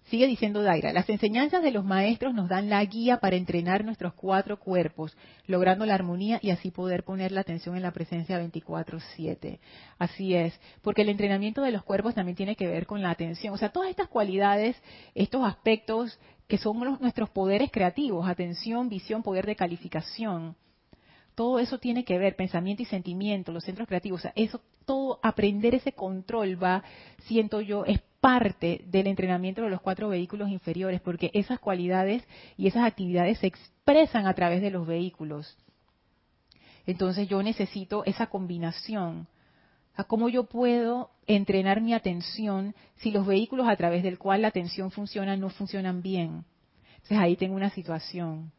[0.10, 4.14] Sigue diciendo Daira, las enseñanzas de los maestros nos dan la guía para entrenar nuestros
[4.14, 9.60] cuatro cuerpos, logrando la armonía y así poder poner la atención en la presencia 24/7.
[10.00, 13.54] Así es, porque el entrenamiento de los cuerpos también tiene que ver con la atención.
[13.54, 14.82] O sea, todas estas cualidades,
[15.14, 20.56] estos aspectos que son nuestros poderes creativos, atención, visión, poder de calificación,
[21.38, 25.20] todo eso tiene que ver, pensamiento y sentimiento, los centros creativos, o sea, eso, todo,
[25.22, 26.84] aprender ese control va,
[27.28, 32.24] siento yo, es parte del entrenamiento de los cuatro vehículos inferiores, porque esas cualidades
[32.58, 35.56] y esas actividades se expresan a través de los vehículos.
[36.88, 39.28] Entonces yo necesito esa combinación.
[39.96, 44.48] ¿A cómo yo puedo entrenar mi atención si los vehículos a través del cual la
[44.48, 46.46] atención funciona no funcionan bien?
[46.96, 48.52] Entonces ahí tengo una situación.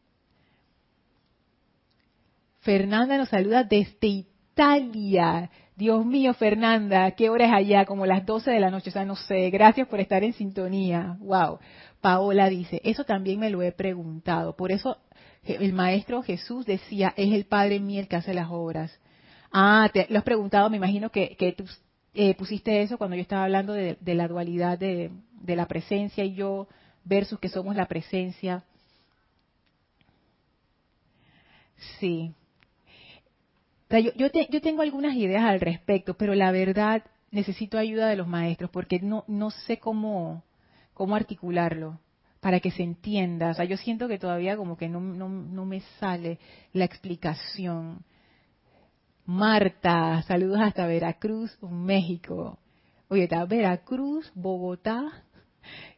[2.61, 5.49] Fernanda nos saluda desde Italia.
[5.75, 7.85] Dios mío, Fernanda, ¿qué hora es allá?
[7.85, 9.49] Como las 12 de la noche, o sea, no sé.
[9.49, 11.15] Gracias por estar en sintonía.
[11.19, 11.59] Wow.
[12.01, 14.55] Paola dice, eso también me lo he preguntado.
[14.55, 14.97] Por eso
[15.43, 18.99] el maestro Jesús decía, es el Padre mío el que hace las obras.
[19.51, 21.65] Ah, te lo has preguntado, me imagino que, tú
[22.13, 26.35] eh, pusiste eso cuando yo estaba hablando de, la dualidad de, de la presencia y
[26.35, 26.67] yo
[27.03, 28.63] versus que somos la presencia.
[31.99, 32.33] Sí.
[33.89, 38.69] Yo, yo, tengo algunas ideas al respecto, pero la verdad necesito ayuda de los maestros
[38.69, 40.43] porque no, no sé cómo,
[40.93, 41.99] cómo articularlo
[42.39, 43.49] para que se entienda.
[43.49, 46.37] O sea, yo siento que todavía como que no, no, no me sale
[46.71, 48.03] la explicación.
[49.25, 52.59] Marta, saludos hasta Veracruz, México.
[53.09, 55.23] Oye, está Veracruz, Bogotá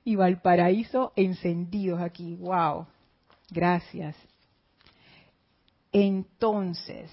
[0.05, 2.35] y Valparaíso encendidos aquí.
[2.37, 2.87] Wow.
[3.49, 4.15] Gracias.
[5.91, 7.11] Entonces,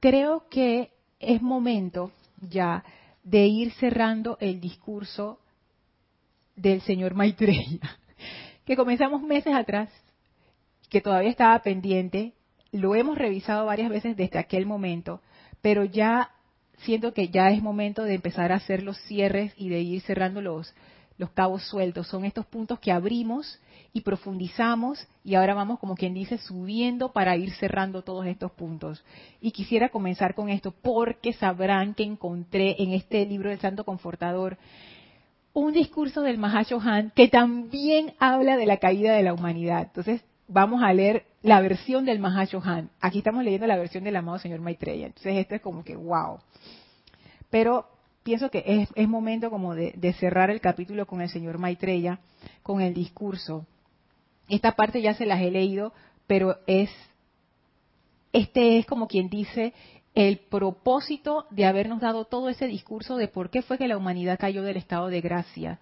[0.00, 2.84] creo que es momento ya
[3.22, 5.40] de ir cerrando el discurso
[6.54, 7.80] del señor Maitreya,
[8.64, 9.90] que comenzamos meses atrás,
[10.88, 12.34] que todavía estaba pendiente,
[12.72, 15.20] lo hemos revisado varias veces desde aquel momento,
[15.60, 16.30] pero ya
[16.78, 20.40] siento que ya es momento de empezar a hacer los cierres y de ir cerrando
[20.40, 20.74] los,
[21.18, 22.06] los cabos sueltos.
[22.06, 23.60] Son estos puntos que abrimos
[23.92, 29.04] y profundizamos y ahora vamos, como quien dice, subiendo para ir cerrando todos estos puntos.
[29.40, 34.58] Y quisiera comenzar con esto porque sabrán que encontré en este libro del Santo Confortador
[35.52, 39.84] un discurso del Mahashohan que también habla de la caída de la humanidad.
[39.84, 42.90] Entonces, vamos a leer la versión del Mahashohan.
[43.00, 45.06] Aquí estamos leyendo la versión del amado señor Maitreya.
[45.06, 46.38] Entonces, esto es como que wow.
[47.48, 47.86] Pero
[48.22, 52.20] pienso que es, momento como de, de, cerrar el capítulo con el señor Maitreya,
[52.62, 53.64] con el discurso.
[54.48, 55.92] Esta parte ya se las he leído,
[56.26, 56.90] pero es,
[58.32, 59.72] este es como quien dice
[60.16, 64.38] el propósito de habernos dado todo ese discurso de por qué fue que la humanidad
[64.38, 65.78] cayó del estado de gracia.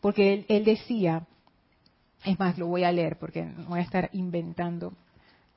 [0.00, 1.26] Porque él, decía,
[2.24, 4.94] es más, lo voy a leer porque voy a estar inventando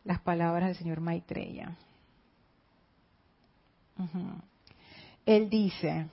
[0.03, 1.75] las palabras del señor Maitreya.
[5.25, 6.07] Él dice,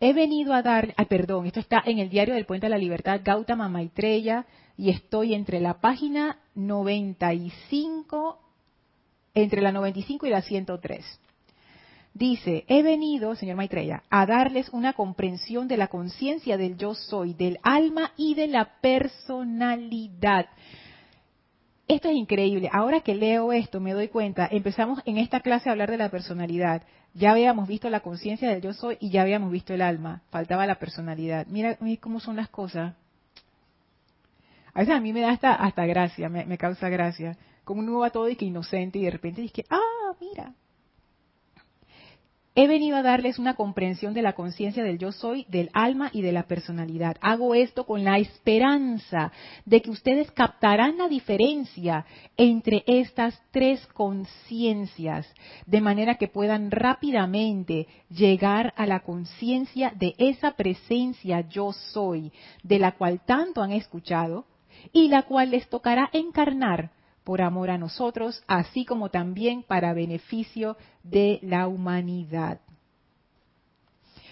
[0.00, 2.78] he venido a dar, ah, perdón, esto está en el diario del Puente de la
[2.78, 8.38] Libertad, Gautama Maitreya, y estoy entre la página 95
[9.34, 11.20] entre la 95 y la 103.
[12.14, 17.34] Dice, he venido, señor Maitreya, a darles una comprensión de la conciencia del yo soy,
[17.34, 20.46] del alma y de la personalidad.
[21.88, 22.68] Esto es increíble.
[22.72, 26.10] Ahora que leo esto, me doy cuenta, empezamos en esta clase a hablar de la
[26.10, 26.82] personalidad.
[27.14, 30.22] Ya habíamos visto la conciencia del yo soy y ya habíamos visto el alma.
[30.30, 31.46] Faltaba la personalidad.
[31.46, 32.94] Mira, cómo son las cosas.
[34.74, 37.36] A veces a mí me da hasta, hasta gracia, me, me causa gracia
[37.68, 40.54] como uno va todo y que inocente y de repente dice, ah, mira.
[42.60, 46.22] He venido a darles una comprensión de la conciencia del yo soy, del alma y
[46.22, 47.16] de la personalidad.
[47.20, 49.30] Hago esto con la esperanza
[49.64, 52.04] de que ustedes captarán la diferencia
[52.36, 55.32] entre estas tres conciencias,
[55.66, 62.32] de manera que puedan rápidamente llegar a la conciencia de esa presencia yo soy,
[62.64, 64.46] de la cual tanto han escuchado
[64.92, 66.90] y la cual les tocará encarnar
[67.28, 72.62] por amor a nosotros, así como también para beneficio de la humanidad.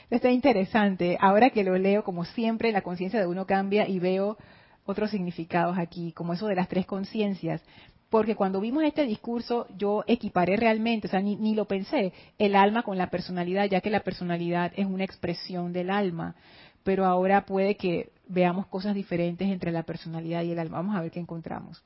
[0.09, 1.19] Está interesante.
[1.21, 4.39] Ahora que lo leo, como siempre, la conciencia de uno cambia y veo
[4.87, 7.63] otros significados aquí, como eso de las tres conciencias.
[8.09, 12.57] Porque cuando vimos este discurso, yo equiparé realmente, o sea, ni, ni, lo pensé, el
[12.57, 16.35] alma con la personalidad, ya que la personalidad es una expresión del alma.
[16.83, 20.79] Pero ahora puede que veamos cosas diferentes entre la personalidad y el alma.
[20.79, 21.85] Vamos a ver qué encontramos.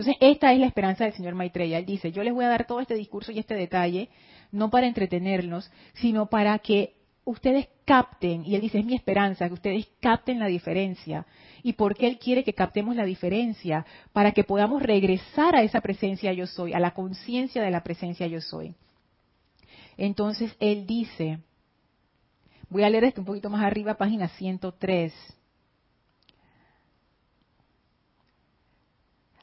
[0.00, 1.76] Entonces, esta es la esperanza del señor Maitreya.
[1.76, 4.08] Él dice, yo les voy a dar todo este discurso y este detalle,
[4.50, 9.52] no para entretenerlos, sino para que ustedes capten, y él dice, es mi esperanza, que
[9.52, 11.26] ustedes capten la diferencia.
[11.62, 13.84] ¿Y por qué él quiere que captemos la diferencia?
[14.14, 18.26] Para que podamos regresar a esa presencia yo soy, a la conciencia de la presencia
[18.26, 18.74] yo soy.
[19.98, 21.40] Entonces, él dice,
[22.70, 25.12] voy a leer esto un poquito más arriba, página 103.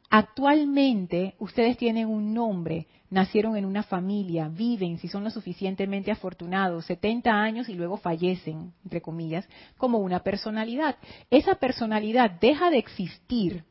[0.10, 6.86] Actualmente ustedes tienen un nombre, nacieron en una familia, viven, si son lo suficientemente afortunados,
[6.86, 10.96] 70 años y luego fallecen, entre comillas, como una personalidad.
[11.30, 13.66] Esa personalidad deja de existir,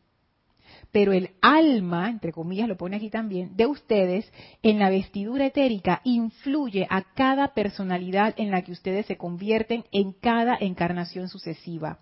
[0.92, 4.30] pero el alma, entre comillas lo pone aquí también, de ustedes
[4.62, 10.12] en la vestidura etérica influye a cada personalidad en la que ustedes se convierten en
[10.12, 11.98] cada encarnación sucesiva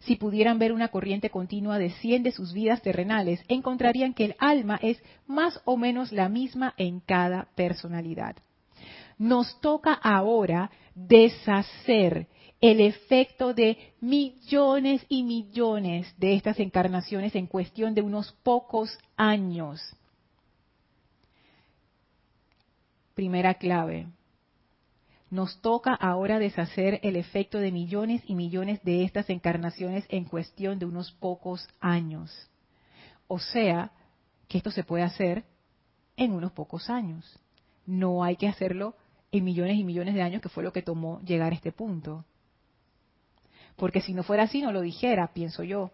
[0.00, 4.36] si pudieran ver una corriente continua de 100 de sus vidas terrenales, encontrarían que el
[4.38, 8.36] alma es más o menos la misma en cada personalidad.
[9.18, 12.28] Nos toca ahora deshacer
[12.60, 19.80] el efecto de millones y millones de estas encarnaciones en cuestión de unos pocos años.
[23.14, 24.06] Primera clave,
[25.30, 30.78] nos toca ahora deshacer el efecto de millones y millones de estas encarnaciones en cuestión
[30.78, 32.48] de unos pocos años.
[33.26, 33.90] O sea,
[34.48, 35.44] que esto se puede hacer
[36.16, 37.40] en unos pocos años.
[37.86, 38.94] No hay que hacerlo
[39.32, 42.24] en millones y millones de años, que fue lo que tomó llegar a este punto.
[43.74, 45.90] Porque si no fuera así, no lo dijera, pienso yo.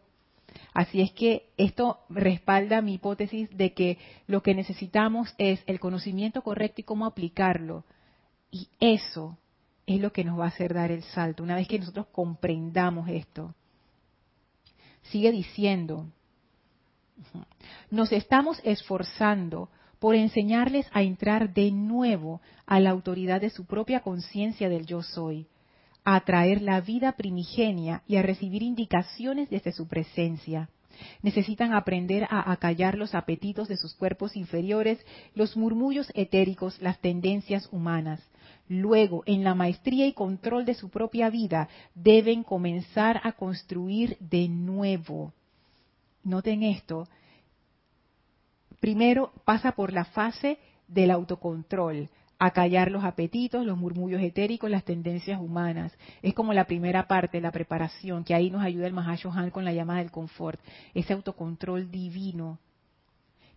[0.74, 6.42] Así es que esto respalda mi hipótesis de que lo que necesitamos es el conocimiento
[6.42, 7.84] correcto y cómo aplicarlo
[8.52, 9.38] y eso
[9.86, 13.08] es lo que nos va a hacer dar el salto, una vez que nosotros comprendamos
[13.08, 13.54] esto.
[15.04, 16.06] Sigue diciendo,
[17.90, 24.00] nos estamos esforzando por enseñarles a entrar de nuevo a la autoridad de su propia
[24.00, 25.46] conciencia del yo soy,
[26.04, 30.68] a atraer la vida primigenia y a recibir indicaciones desde su presencia.
[31.22, 34.98] Necesitan aprender a acallar los apetitos de sus cuerpos inferiores,
[35.34, 38.20] los murmullos etéricos, las tendencias humanas.
[38.68, 44.48] Luego, en la maestría y control de su propia vida, deben comenzar a construir de
[44.48, 45.32] nuevo.
[46.24, 47.08] Noten esto.
[48.80, 50.58] Primero pasa por la fase
[50.88, 52.08] del autocontrol,
[52.38, 55.96] acallar los apetitos, los murmullos etéricos, las tendencias humanas.
[56.22, 59.72] Es como la primera parte, la preparación, que ahí nos ayuda el Mahashohan con la
[59.72, 60.60] llamada del confort,
[60.94, 62.58] ese autocontrol divino,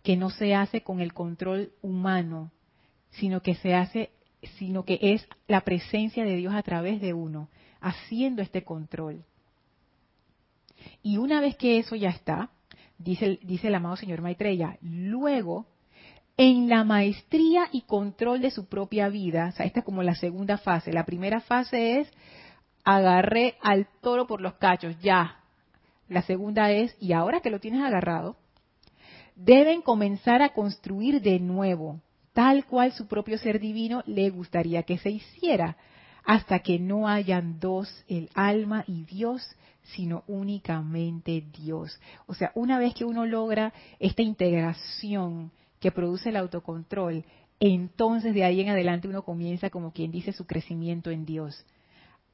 [0.04, 2.52] que no se hace con el control humano,
[3.10, 4.10] sino que se hace,
[4.58, 7.48] sino que es la presencia de Dios a través de uno,
[7.80, 9.24] haciendo este control.
[11.02, 12.50] Y una vez que eso ya está,
[12.98, 15.66] dice, dice el amado señor Maitreya, luego
[16.36, 19.48] en la maestría y control de su propia vida.
[19.48, 20.92] O sea, esta es como la segunda fase.
[20.92, 22.10] La primera fase es
[22.84, 25.40] agarré al toro por los cachos, ya.
[26.08, 28.36] La segunda es, y ahora que lo tienes agarrado,
[29.34, 32.00] deben comenzar a construir de nuevo,
[32.36, 35.78] tal cual su propio ser divino le gustaría que se hiciera,
[36.22, 39.42] hasta que no hayan dos, el alma y Dios,
[39.94, 41.98] sino únicamente Dios.
[42.26, 47.24] O sea, una vez que uno logra esta integración, que produce el autocontrol,
[47.58, 51.64] entonces de ahí en adelante uno comienza como quien dice su crecimiento en Dios.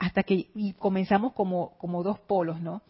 [0.00, 2.82] Hasta que y comenzamos como, como dos polos, ¿no?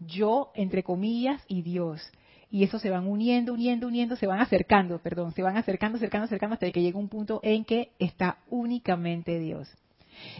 [0.00, 2.02] Yo, entre comillas, y Dios.
[2.52, 6.26] Y eso se van uniendo, uniendo, uniendo, se van acercando, perdón, se van acercando, acercando,
[6.26, 9.74] acercando hasta que llega un punto en que está únicamente Dios.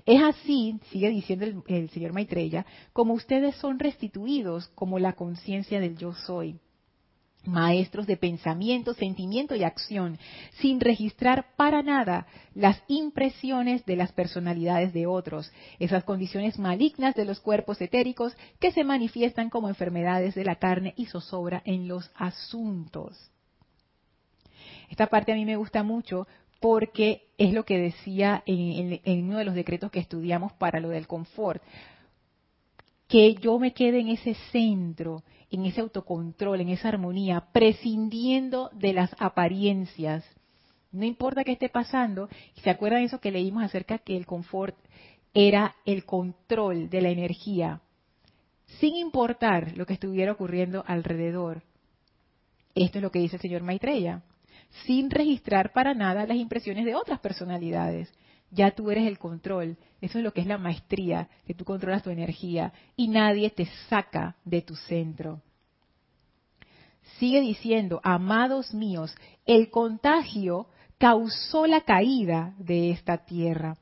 [0.05, 5.81] Es así, sigue diciendo el, el señor Maitreya, como ustedes son restituidos como la conciencia
[5.81, 6.61] del yo soy
[7.45, 10.19] maestros de pensamiento, sentimiento y acción,
[10.61, 17.25] sin registrar para nada las impresiones de las personalidades de otros, esas condiciones malignas de
[17.25, 22.11] los cuerpos etéricos que se manifiestan como enfermedades de la carne y zozobra en los
[22.15, 23.31] asuntos.
[24.89, 26.27] Esta parte a mí me gusta mucho
[26.61, 30.91] porque es lo que decía en, en uno de los decretos que estudiamos para lo
[30.91, 31.63] del confort,
[33.09, 35.23] que yo me quede en ese centro,
[35.53, 40.25] en ese autocontrol, en esa armonía, prescindiendo de las apariencias.
[40.91, 42.29] No importa qué esté pasando,
[42.63, 44.77] ¿se acuerdan de eso que leímos acerca que el confort
[45.35, 47.81] era el control de la energía,
[48.81, 51.63] sin importar lo que estuviera ocurriendo alrededor?
[52.75, 54.23] Esto es lo que dice el señor Maitreya,
[54.87, 58.11] sin registrar para nada las impresiones de otras personalidades
[58.53, 59.77] ya tú eres el control.
[60.01, 63.67] Eso es lo que es la maestría, que tú controlas tu energía y nadie te
[63.89, 65.41] saca de tu centro.
[67.19, 69.15] Sigue diciendo, amados míos,
[69.47, 73.77] el contagio causó la caída de esta tierra.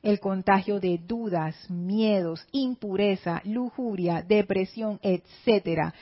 [0.00, 5.92] El contagio de dudas, miedos, impureza, lujuria, depresión, etcétera,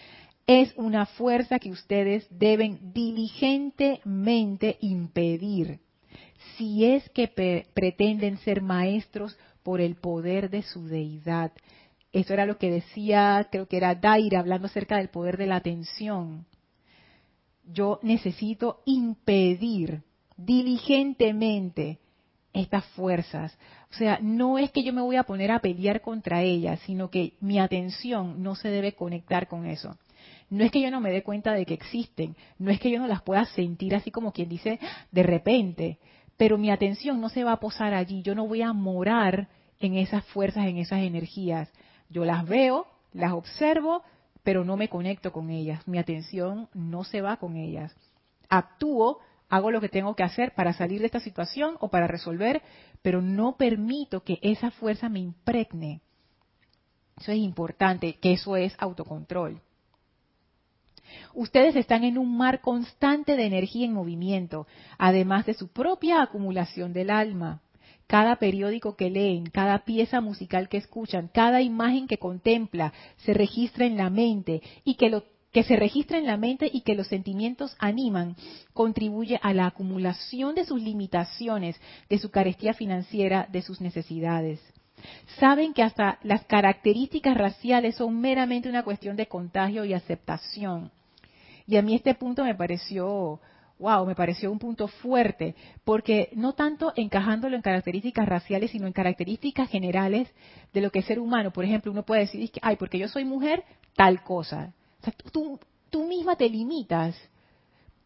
[0.47, 5.80] es una fuerza que ustedes deben diligentemente impedir
[6.57, 7.28] si es que
[7.74, 11.53] pretenden ser maestros por el poder de su deidad.
[12.12, 15.57] Eso era lo que decía, creo que era Daira, hablando acerca del poder de la
[15.57, 16.47] atención.
[17.64, 20.03] Yo necesito impedir
[20.36, 21.99] diligentemente
[22.53, 23.57] estas fuerzas.
[23.90, 27.11] O sea, no es que yo me voy a poner a pelear contra ellas, sino
[27.11, 29.99] que mi atención no se debe conectar con eso.
[30.49, 32.99] No es que yo no me dé cuenta de que existen, no es que yo
[32.99, 34.78] no las pueda sentir así como quien dice
[35.11, 35.99] de repente,
[36.37, 39.49] pero mi atención no se va a posar allí, yo no voy a morar
[39.80, 41.70] en esas fuerzas, en esas energías.
[42.09, 44.03] Yo las veo, las observo,
[44.43, 47.95] pero no me conecto con ellas, mi atención no se va con ellas.
[48.49, 49.18] Actúo,
[49.49, 52.62] hago lo que tengo que hacer para salir de esta situación o para resolver,
[53.03, 56.01] pero no permito que esa fuerza me impregne.
[57.18, 59.62] Eso es importante, que eso es autocontrol.
[61.34, 64.66] Ustedes están en un mar constante de energía en movimiento,
[64.98, 67.61] además de su propia acumulación del alma.
[68.07, 73.84] Cada periódico que leen, cada pieza musical que escuchan, cada imagen que contempla, se registra
[73.84, 75.24] en la mente y que lo
[75.57, 78.36] que se registra en la mente y que los sentimientos animan,
[78.74, 81.80] contribuye a la acumulación de sus limitaciones,
[82.11, 84.61] de su carestía financiera, de sus necesidades.
[85.38, 90.90] Saben que hasta las características raciales son meramente una cuestión de contagio y aceptación.
[91.66, 93.40] Y a mí este punto me pareció,
[93.78, 98.92] wow, me pareció un punto fuerte, porque no tanto encajándolo en características raciales, sino en
[98.92, 100.28] características generales
[100.72, 101.53] de lo que es ser humano.
[101.53, 104.72] Por ejemplo, uno puede decir, ay, porque yo soy mujer, tal cosa.
[105.01, 105.59] O sea, tú,
[105.90, 107.16] tú misma te limitas.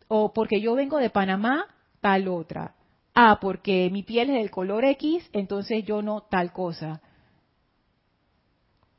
[0.09, 1.67] O porque yo vengo de Panamá,
[2.01, 2.75] tal otra.
[3.23, 7.03] Ah, porque mi piel es del color X, entonces yo no tal cosa.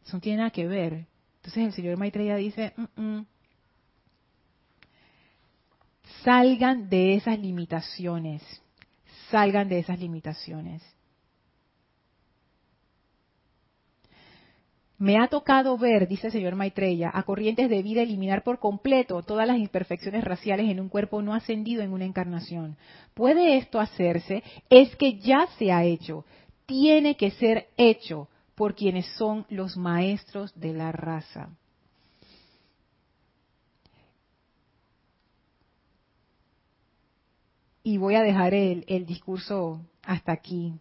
[0.05, 1.07] Eso no tiene nada que ver.
[1.37, 3.25] Entonces el señor Maitreya dice, mm, mm,
[6.23, 8.43] salgan de esas limitaciones,
[9.31, 10.83] salgan de esas limitaciones.
[15.01, 19.23] Me ha tocado ver, dice el señor Maitreya, a corrientes de vida eliminar por completo
[19.23, 22.77] todas las imperfecciones raciales en un cuerpo no ascendido en una encarnación.
[23.15, 24.43] ¿Puede esto hacerse?
[24.69, 26.23] Es que ya se ha hecho.
[26.67, 31.49] Tiene que ser hecho por quienes son los maestros de la raza.
[37.81, 40.75] Y voy a dejar el, el discurso hasta aquí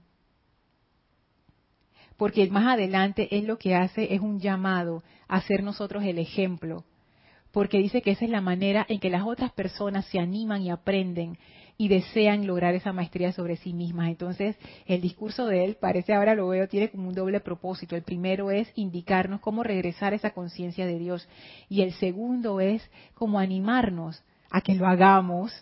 [2.20, 6.84] porque más adelante él lo que hace es un llamado a ser nosotros el ejemplo,
[7.50, 10.68] porque dice que esa es la manera en que las otras personas se animan y
[10.68, 11.38] aprenden
[11.78, 14.10] y desean lograr esa maestría sobre sí mismas.
[14.10, 14.54] Entonces,
[14.84, 17.96] el discurso de él, parece ahora lo veo, tiene como un doble propósito.
[17.96, 21.26] El primero es indicarnos cómo regresar a esa conciencia de Dios
[21.70, 25.54] y el segundo es como animarnos a que lo hagamos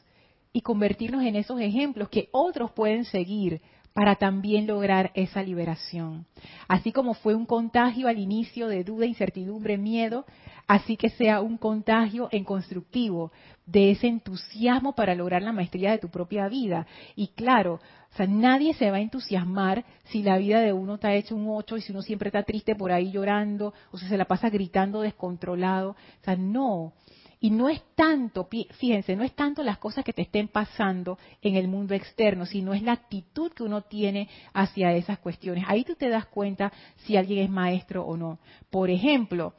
[0.52, 3.60] y convertirnos en esos ejemplos que otros pueden seguir
[3.92, 6.26] para también lograr esa liberación.
[6.68, 10.24] Así como fue un contagio al inicio de duda, incertidumbre, miedo,
[10.66, 13.32] así que sea un contagio en constructivo
[13.66, 16.86] de ese entusiasmo para lograr la maestría de tu propia vida.
[17.16, 17.80] Y claro,
[18.12, 21.46] o sea, nadie se va a entusiasmar si la vida de uno está hecho un
[21.48, 24.48] 8 y si uno siempre está triste por ahí llorando o si se la pasa
[24.48, 25.90] gritando descontrolado.
[25.90, 26.92] O sea, no.
[27.40, 31.54] Y no es tanto, fíjense, no es tanto las cosas que te estén pasando en
[31.54, 35.64] el mundo externo, sino es la actitud que uno tiene hacia esas cuestiones.
[35.68, 36.72] Ahí tú te das cuenta
[37.04, 38.40] si alguien es maestro o no.
[38.70, 39.54] Por ejemplo,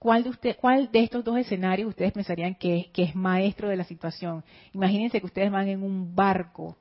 [0.00, 3.76] ¿cuál de, usted, cuál de estos dos escenarios ustedes pensarían que, que es maestro de
[3.76, 4.42] la situación?
[4.72, 6.76] Imagínense que ustedes van en un barco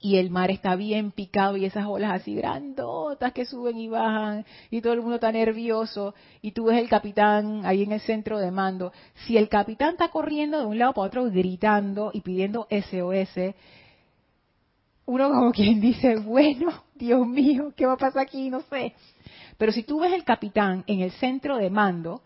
[0.00, 4.44] y el mar está bien picado y esas olas así grandotas que suben y bajan
[4.70, 8.38] y todo el mundo está nervioso y tú ves el capitán ahí en el centro
[8.38, 8.92] de mando.
[9.26, 13.54] Si el capitán está corriendo de un lado para otro gritando y pidiendo SOS,
[15.06, 18.50] uno como quien dice, bueno, Dios mío, ¿qué va a pasar aquí?
[18.50, 18.94] No sé.
[19.56, 22.22] Pero si tú ves el capitán en el centro de mando,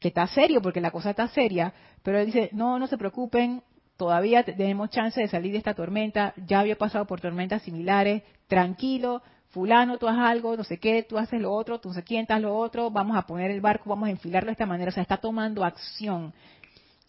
[0.00, 3.62] que está serio porque la cosa está seria, pero él dice, no, no se preocupen,
[4.02, 9.22] todavía tenemos chance de salir de esta tormenta, ya había pasado por tormentas similares, tranquilo,
[9.50, 12.56] fulano, tú haces algo, no sé qué, tú haces lo otro, tú quién, estás lo
[12.56, 15.18] otro, vamos a poner el barco, vamos a enfilarlo de esta manera, o sea, está
[15.18, 16.34] tomando acción.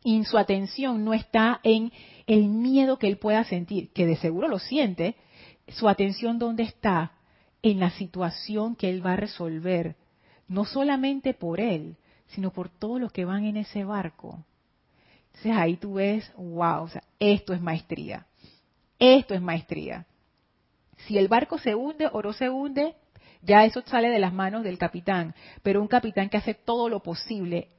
[0.04, 1.92] Y su atención no está en
[2.28, 5.16] el miedo que él pueda sentir, que de seguro lo siente,
[5.70, 7.14] su atención dónde está?
[7.64, 9.96] En la situación que él va a resolver,
[10.48, 14.46] no solamente por él, sino por todos los que van en ese barco.
[15.34, 18.26] Entonces ahí tú ves, wow, o sea, esto es maestría.
[19.00, 20.06] Esto es maestría.
[21.08, 22.96] Si el barco se hunde o no se hunde,
[23.42, 25.36] ya eso sale de las manos del capitán.
[25.62, 27.70] Pero un capitán que hace todo lo posible,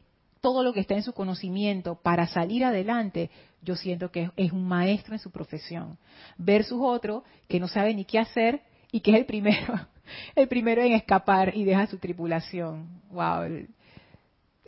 [0.40, 3.30] todo lo que está en su conocimiento para salir adelante,
[3.62, 5.96] yo siento que es un maestro en su profesión.
[6.36, 9.88] Versus otro que no sabe ni qué hacer y que es el primero,
[10.34, 13.00] el primero en escapar y deja su tripulación.
[13.10, 13.66] Wow.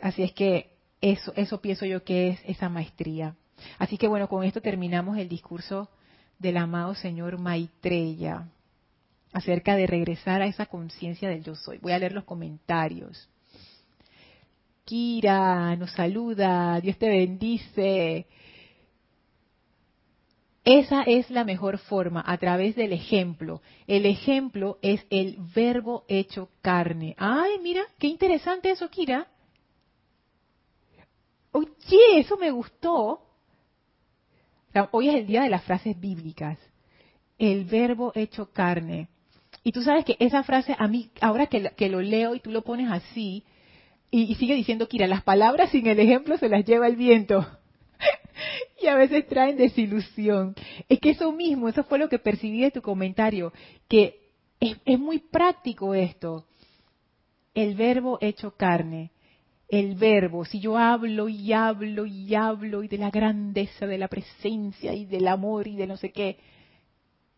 [0.01, 3.35] Así es que eso, eso pienso yo que es esa maestría.
[3.77, 5.89] Así que bueno, con esto terminamos el discurso
[6.39, 8.47] del amado señor Maitreya
[9.33, 11.77] acerca de regresar a esa conciencia del yo soy.
[11.79, 13.29] Voy a leer los comentarios.
[14.85, 18.27] Kira nos saluda, Dios te bendice.
[20.63, 23.61] Esa es la mejor forma, a través del ejemplo.
[23.85, 27.15] El ejemplo es el verbo hecho carne.
[27.17, 29.27] Ay, mira, qué interesante eso, Kira
[31.57, 33.21] oye, eso me gustó.
[34.91, 36.57] hoy es el día de las frases bíblicas.
[37.37, 39.09] El verbo hecho carne.
[39.63, 42.63] Y tú sabes que esa frase, a mí, ahora que, lo leo y tú lo
[42.63, 43.43] pones así,
[44.09, 47.45] y, sigue diciendo, Kira, las palabras sin el ejemplo se las lleva el viento.
[48.81, 50.55] y a veces traen desilusión.
[50.87, 53.51] Es que eso mismo, eso fue lo que percibí de tu comentario,
[53.89, 54.21] que
[54.59, 56.45] es muy práctico esto.
[57.53, 59.11] El verbo hecho carne
[59.67, 64.07] el verbo, si yo hablo y hablo y hablo y de la grandeza de la
[64.07, 66.37] presencia y del amor y de no sé qué,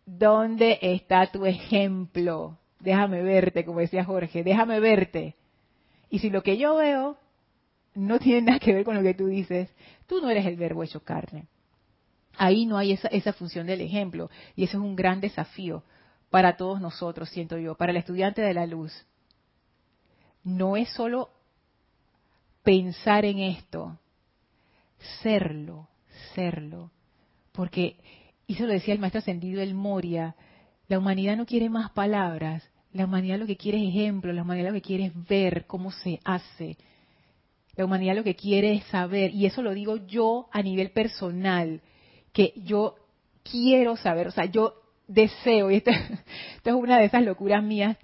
[0.06, 2.58] ¿dónde está tu ejemplo?
[2.80, 5.36] Déjame verte, como decía Jorge, déjame verte.
[6.10, 7.18] Y si lo que yo veo
[7.96, 9.70] no tiene nada que ver con lo que tú dices,
[10.06, 11.48] tú no eres el verbo hecho carne.
[12.38, 15.84] Ahí no hay esa, esa función del ejemplo y eso es un gran desafío
[16.30, 18.94] para todos nosotros, siento yo, para el estudiante de la luz.
[20.44, 21.32] No es solo
[22.70, 23.98] pensar en esto,
[25.24, 25.88] serlo,
[26.36, 26.92] serlo.
[27.52, 27.96] Porque,
[28.46, 30.36] y eso lo decía el maestro ascendido El Moria,
[30.88, 32.64] la humanidad no quiere más palabras,
[32.94, 35.92] La humanidad lo que quiere es ejemplo, la humanidad lo que quiere es ver cómo
[35.92, 36.78] se hace.
[37.76, 41.82] La humanidad lo que quiere es saber, y eso lo digo yo a nivel personal,
[42.34, 42.98] que yo
[43.42, 44.76] quiero saber, o sea, yo
[45.08, 45.90] deseo, y esto,
[46.64, 47.98] es una de esas locuras mías,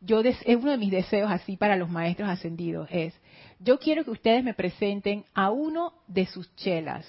[0.00, 3.14] yo es uno de mis deseos así para los maestros ascendidos, es,
[3.62, 7.06] yo quiero que ustedes me presenten a uno de sus chelas.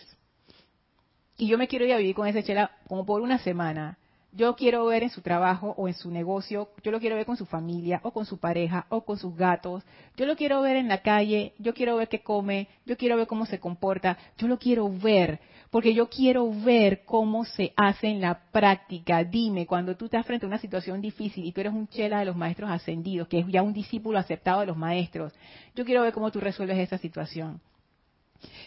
[1.37, 3.97] Y yo me quiero ir a vivir con esa chela como por una semana.
[4.31, 7.37] Yo quiero ver en su trabajo o en su negocio, yo lo quiero ver con
[7.37, 9.83] su familia o con su pareja o con sus gatos,
[10.17, 13.27] yo lo quiero ver en la calle, yo quiero ver qué come, yo quiero ver
[13.27, 15.39] cómo se comporta, yo lo quiero ver,
[15.73, 19.23] porque yo quiero ver cómo se hace en la práctica.
[19.23, 22.25] Dime, cuando tú estás frente a una situación difícil y tú eres un chela de
[22.25, 25.33] los maestros ascendidos, que es ya un discípulo aceptado de los maestros,
[25.73, 27.59] yo quiero ver cómo tú resuelves esa situación.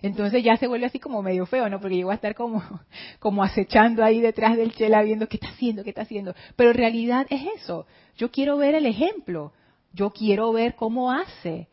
[0.03, 1.81] Entonces ya se vuelve así como medio feo, ¿no?
[1.81, 2.61] Porque yo voy a estar como,
[3.21, 6.35] como acechando ahí detrás del chela viendo qué está haciendo, qué está haciendo.
[6.57, 7.87] Pero en realidad es eso.
[8.17, 9.53] Yo quiero ver el ejemplo.
[9.93, 11.69] Yo quiero ver cómo hace.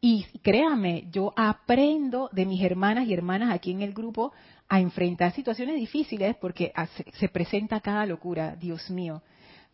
[0.00, 4.32] Y créame, yo aprendo de mis hermanas y hermanas aquí en el grupo
[4.70, 6.72] a enfrentar situaciones difíciles porque
[7.18, 9.22] se presenta cada locura, Dios mío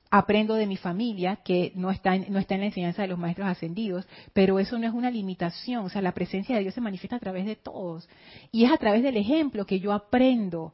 [0.09, 3.19] aprendo de mi familia, que no está, en, no está en la enseñanza de los
[3.19, 6.81] maestros ascendidos, pero eso no es una limitación, o sea, la presencia de Dios se
[6.81, 8.09] manifiesta a través de todos.
[8.53, 10.73] Y es a través del ejemplo que yo aprendo,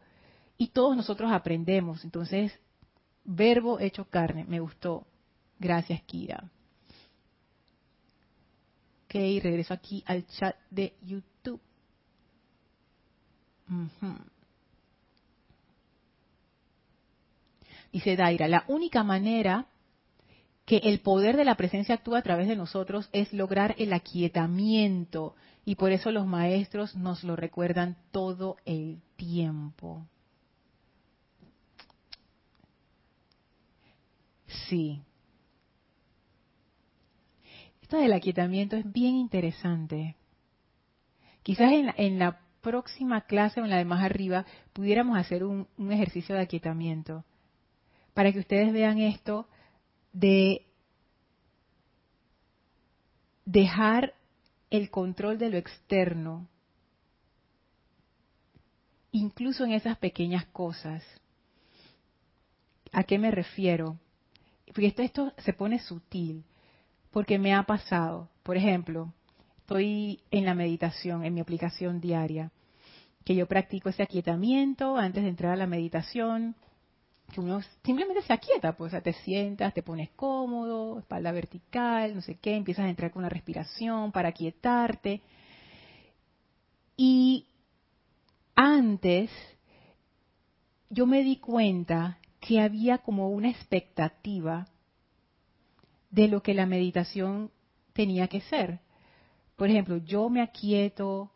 [0.59, 2.05] y todos nosotros aprendemos.
[2.05, 2.53] Entonces,
[3.25, 5.07] verbo hecho carne, me gustó.
[5.59, 6.51] Gracias, Kira.
[9.05, 11.32] Ok, regreso aquí al chat de YouTube.
[17.93, 19.67] Dice Daira, la única manera
[20.65, 25.35] que el poder de la presencia actúa a través de nosotros es lograr el aquietamiento
[25.65, 30.07] y por eso los maestros nos lo recuerdan todo el tiempo.
[34.69, 35.03] Sí.
[37.81, 40.17] Esto del aquietamiento es bien interesante.
[41.43, 46.35] Quizás en la, próxima clase o en la de más arriba pudiéramos hacer un, ejercicio
[46.35, 47.25] de aquietamiento
[48.15, 49.47] para que ustedes vean esto
[50.13, 50.65] de
[53.45, 54.15] dejar
[54.71, 56.49] el control de lo externo,
[59.11, 61.05] incluso en esas pequeñas cosas.
[62.93, 63.99] ¿A qué me refiero?
[64.67, 66.45] Porque esto, esto se pone sutil,
[67.11, 68.29] porque me ha pasado.
[68.43, 69.13] Por ejemplo,
[69.63, 72.51] estoy en la meditación, en mi aplicación diaria,
[73.25, 76.57] que yo practico ese aquietamiento antes de entrar a la meditación,
[77.33, 82.35] que uno simplemente se aquieta, pues, te sientas, te pones cómodo, espalda vertical, no sé
[82.35, 85.23] qué, empiezas a entrar con la respiración para aquietarte.
[86.97, 87.47] Y
[88.55, 89.31] antes
[90.91, 94.67] yo me di cuenta que había como una expectativa
[96.11, 97.51] de lo que la meditación
[97.95, 98.81] tenía que ser.
[99.57, 101.31] Por ejemplo, yo me aquieto,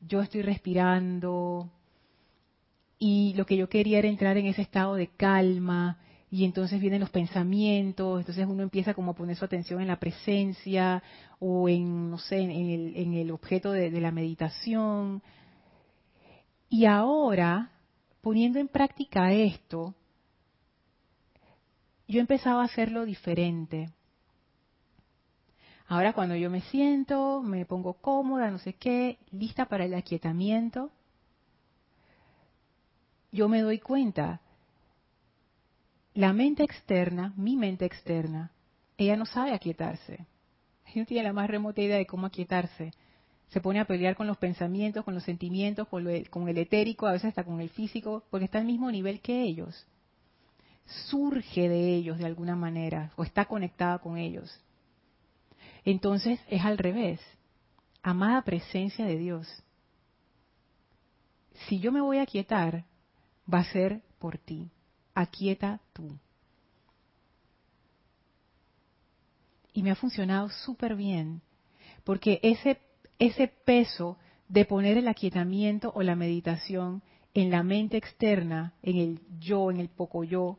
[0.00, 1.70] yo estoy respirando,
[2.98, 5.98] y lo que yo quería era entrar en ese estado de calma
[6.30, 10.00] y entonces vienen los pensamientos, entonces uno empieza como a poner su atención en la
[10.00, 11.02] presencia
[11.38, 15.22] o en, no sé, en el, objeto de, de la meditación.
[16.68, 17.72] Y ahora,
[18.20, 19.94] poniendo en práctica esto,
[22.08, 23.90] yo empezaba a hacerlo diferente.
[25.86, 30.90] Ahora cuando yo me siento, me pongo cómoda, no sé qué, lista para el aquietamiento,
[33.32, 34.40] yo me doy cuenta,
[36.14, 38.52] la mente externa, mi mente externa,
[38.96, 40.26] ella no sabe aquietarse.
[40.86, 42.92] Ella no tiene la más remota idea de cómo aquietarse.
[43.48, 47.12] Se pone a pelear con los pensamientos, con los sentimientos, con, con el etérico, a
[47.12, 49.86] veces hasta con el físico, porque está al mismo nivel que ellos.
[51.08, 54.60] Surge de ellos de alguna manera o está conectada con ellos.
[55.84, 57.20] Entonces es al revés.
[58.02, 59.48] Amada presencia de Dios.
[61.68, 62.84] Si yo me voy a aquietar,
[63.52, 64.70] va a ser por ti.
[65.14, 66.18] Aquieta tú.
[69.72, 71.42] Y me ha funcionado súper bien,
[72.04, 72.80] porque ese,
[73.18, 74.18] ese peso
[74.48, 77.02] de poner el aquietamiento o la meditación
[77.34, 80.58] en la mente externa, en el yo, en el poco yo,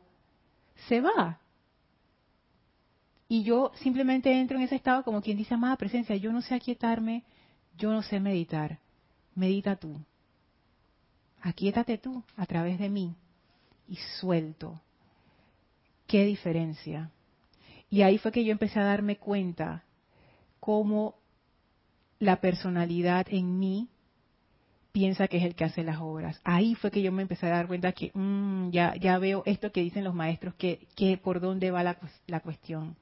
[0.88, 1.40] se va.
[3.28, 6.54] Y yo simplemente entro en ese estado como quien dice, amada presencia, yo no sé
[6.54, 7.24] aquietarme,
[7.76, 8.78] yo no sé meditar.
[9.34, 9.98] Medita tú
[11.46, 13.14] aquíétate tú a través de mí
[13.88, 14.80] y suelto.
[16.06, 17.10] ¿Qué diferencia?
[17.88, 19.84] Y ahí fue que yo empecé a darme cuenta
[20.58, 21.14] cómo
[22.18, 23.88] la personalidad en mí
[24.90, 26.40] piensa que es el que hace las obras.
[26.42, 29.70] Ahí fue que yo me empecé a dar cuenta que mm, ya, ya veo esto
[29.70, 32.96] que dicen los maestros, que, que por dónde va la cuestión.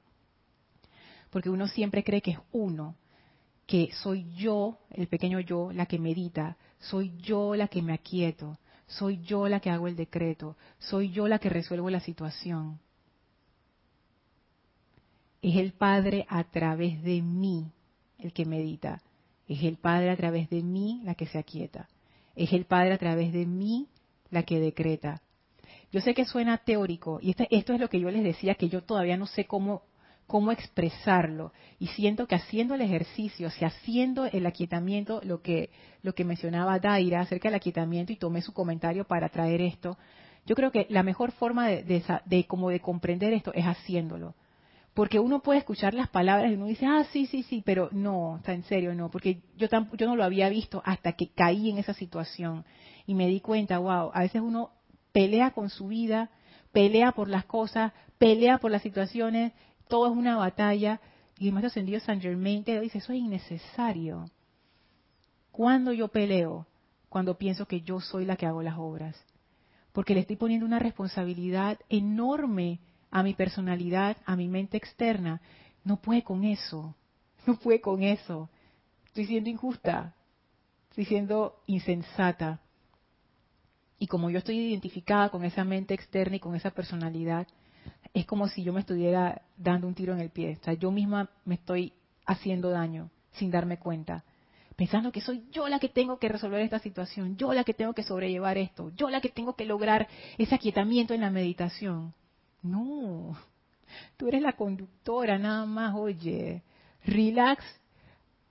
[1.35, 2.95] Porque uno siempre cree que es uno,
[3.67, 8.57] que soy yo, el pequeño yo, la que medita, soy yo la que me aquieto,
[8.87, 12.79] soy yo la que hago el decreto, soy yo la que resuelvo la situación.
[15.41, 17.69] Es el Padre a través de mí
[18.17, 19.01] el que medita,
[19.49, 21.89] es el Padre a través de mí la que se aquieta,
[22.33, 23.89] es el Padre a través de mí
[24.29, 25.21] la que decreta.
[25.91, 28.69] Yo sé que suena teórico y este, esto es lo que yo les decía, que
[28.69, 29.81] yo todavía no sé cómo
[30.27, 31.51] cómo expresarlo.
[31.79, 35.69] Y siento que haciendo el ejercicio, sea, haciendo el aquietamiento, lo que,
[36.01, 39.97] lo que mencionaba Daira acerca del aquietamiento, y tomé su comentario para traer esto,
[40.45, 44.35] yo creo que la mejor forma de, de, como de comprender esto es haciéndolo.
[44.93, 48.37] Porque uno puede escuchar las palabras y uno dice, ah, sí, sí, sí, pero no,
[48.37, 51.79] está en serio, no, porque yo, yo no lo había visto hasta que caí en
[51.79, 52.63] esa situación
[53.05, 54.71] y me di cuenta, wow, a veces uno
[55.11, 56.29] pelea con su vida,
[56.71, 59.51] pelea por las cosas, pelea por las situaciones
[59.87, 60.99] todo es una batalla.
[61.37, 64.29] Y el maestro ascendido San Germain te dice, eso es innecesario.
[65.51, 66.65] ¿Cuándo yo peleo?
[67.09, 69.15] Cuando pienso que yo soy la que hago las obras.
[69.91, 72.79] Porque le estoy poniendo una responsabilidad enorme
[73.11, 75.41] a mi personalidad, a mi mente externa.
[75.83, 76.95] No puede con eso.
[77.45, 78.49] No puede con eso.
[79.05, 80.15] Estoy siendo injusta.
[80.89, 82.59] Estoy siendo insensata.
[83.99, 87.47] Y como yo estoy identificada con esa mente externa y con esa personalidad,
[88.15, 90.57] es como si yo me estuviera dando un tiro en el pie.
[90.59, 91.91] O sea, yo misma me estoy
[92.25, 94.23] haciendo daño sin darme cuenta.
[94.77, 97.93] Pensando que soy yo la que tengo que resolver esta situación, yo la que tengo
[97.93, 100.07] que sobrellevar esto, yo la que tengo que lograr
[100.37, 102.13] ese aquietamiento en la meditación.
[102.63, 103.37] No,
[104.15, 106.63] tú eres la conductora nada más, oye,
[107.03, 107.65] relax,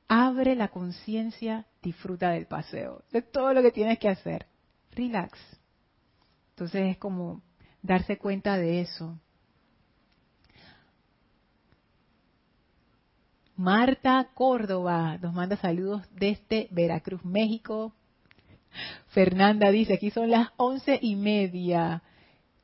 [0.09, 4.47] abre la conciencia, disfruta del paseo, de todo lo que tienes que hacer,
[4.93, 5.39] relax.
[6.51, 7.41] Entonces es como
[7.81, 9.19] darse cuenta de eso.
[13.57, 17.93] Marta Córdoba nos manda saludos desde Veracruz, México.
[19.09, 22.03] Fernanda dice, aquí son las once y media.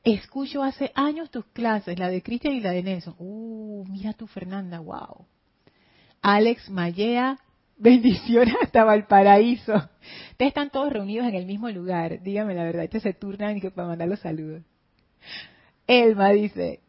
[0.03, 3.15] Escucho hace años tus clases, la de Cristian y la de Nelson.
[3.19, 5.25] Uh, mira tú, Fernanda, wow.
[6.21, 7.39] Alex Mallea,
[7.77, 9.75] bendiciones hasta Valparaíso.
[10.31, 12.21] Ustedes están todos reunidos en el mismo lugar.
[12.21, 14.63] Dígame la verdad, ustedes se turnan para mandar los saludos.
[15.87, 16.81] Elma dice,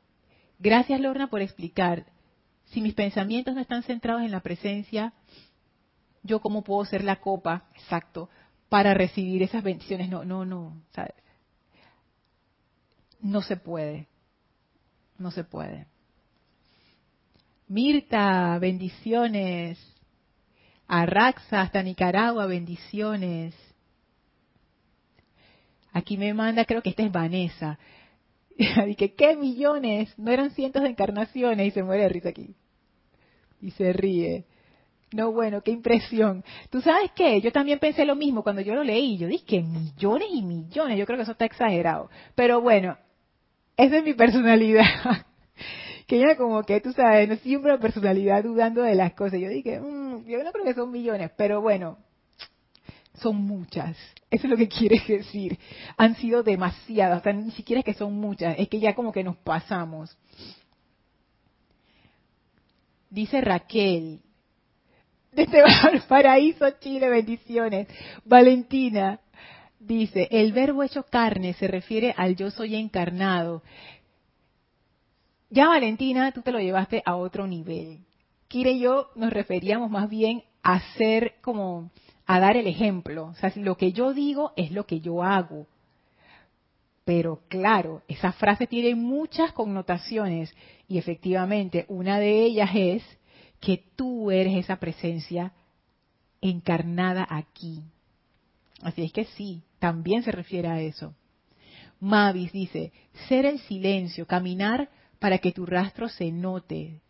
[0.59, 2.07] gracias Lorna por explicar
[2.73, 5.12] si mis pensamientos no están centrados en la presencia,
[6.23, 8.31] yo cómo puedo ser la copa, exacto,
[8.68, 10.09] para recibir esas bendiciones.
[10.09, 10.83] No, no, no.
[13.20, 14.09] no se puede.
[15.18, 15.87] No se puede.
[17.68, 19.79] Mirta, bendiciones.
[20.89, 23.55] Arraxa, hasta Nicaragua, bendiciones.
[25.93, 27.79] Aquí me manda, creo que esta es Vanessa.
[28.87, 30.18] Dije, ¿qué millones?
[30.18, 32.57] No eran cientos de encarnaciones y se muere de risa aquí
[33.62, 34.44] y se ríe.
[35.12, 36.42] No, bueno, qué impresión.
[36.70, 37.40] ¿Tú sabes qué?
[37.40, 39.18] Yo también pensé lo mismo cuando yo lo leí.
[39.18, 40.98] Yo dije, millones y millones.
[40.98, 42.10] Yo creo que eso está exagerado.
[42.34, 42.96] Pero bueno,
[43.76, 44.84] esa es mi personalidad.
[46.06, 49.38] que ya como que, tú sabes, no siempre la personalidad dudando de las cosas.
[49.38, 51.98] Yo dije, mmm, yo no creo que son millones, pero bueno,
[53.14, 53.96] son muchas.
[54.30, 55.58] Eso es lo que quieres decir.
[55.96, 59.24] Han sido demasiadas, o ni siquiera es que son muchas, es que ya como que
[59.24, 60.16] nos pasamos.
[63.12, 64.20] Dice Raquel,
[65.32, 65.62] desde
[66.08, 67.86] Paraíso, Chile, bendiciones.
[68.24, 69.20] Valentina
[69.78, 73.62] dice, el verbo hecho carne se refiere al yo soy encarnado.
[75.50, 77.98] Ya Valentina, tú te lo llevaste a otro nivel.
[78.48, 81.90] Kira y yo nos referíamos más bien a ser como,
[82.24, 83.26] a dar el ejemplo.
[83.26, 85.66] O sea, lo que yo digo es lo que yo hago.
[87.05, 90.55] Pero claro, esa frase tiene muchas connotaciones
[90.86, 93.03] y efectivamente una de ellas es
[93.61, 95.53] que tú eres esa presencia
[96.40, 97.82] encarnada aquí.
[98.82, 101.14] Así es que sí, también se refiere a eso.
[102.00, 102.92] Mavis dice,
[103.28, 104.88] ser el silencio, caminar
[105.20, 107.00] para que tu rastro se note,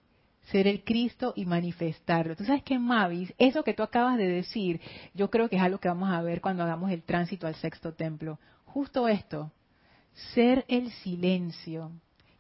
[0.51, 2.37] ser el Cristo y manifestarlo.
[2.37, 4.81] Tú sabes que Mavis, eso que tú acabas de decir,
[5.15, 7.95] yo creo que es algo que vamos a ver cuando hagamos el tránsito al sexto
[7.95, 8.39] templo.
[8.67, 9.51] Justo esto,
[10.35, 11.91] ser el silencio.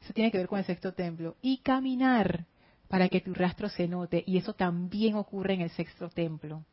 [0.02, 1.36] Eso tiene que ver con el sexto templo.
[1.42, 2.46] Y caminar
[2.88, 4.22] para que tu rastro se note.
[4.26, 6.64] Y eso también ocurre en el sexto templo.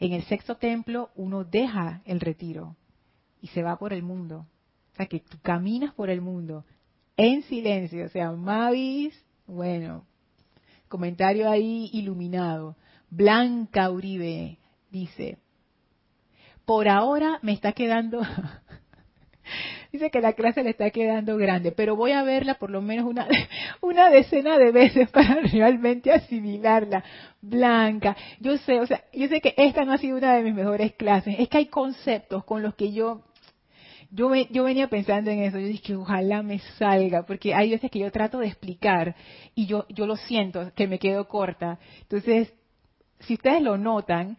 [0.00, 2.76] En el sexto templo uno deja el retiro
[3.42, 4.46] y se va por el mundo.
[4.92, 6.64] O sea, que tú caminas por el mundo
[7.16, 8.06] en silencio.
[8.06, 9.14] O sea, Mavis,
[9.46, 10.04] bueno,
[10.88, 12.76] comentario ahí iluminado.
[13.10, 14.58] Blanca Uribe
[14.90, 15.38] dice,
[16.64, 18.20] por ahora me está quedando
[19.92, 23.06] Dice que la clase le está quedando grande, pero voy a verla por lo menos
[23.06, 23.26] una,
[23.80, 27.04] una decena de veces para realmente asimilarla.
[27.40, 30.54] Blanca, yo sé, o sea, yo sé que esta no ha sido una de mis
[30.54, 31.36] mejores clases.
[31.38, 33.22] Es que hay conceptos con los que yo
[34.10, 37.98] yo, yo venía pensando en eso, yo dije, ojalá me salga, porque hay veces que
[37.98, 39.14] yo trato de explicar
[39.54, 41.78] y yo, yo lo siento, que me quedo corta.
[42.00, 42.52] Entonces,
[43.20, 44.38] si ustedes lo notan,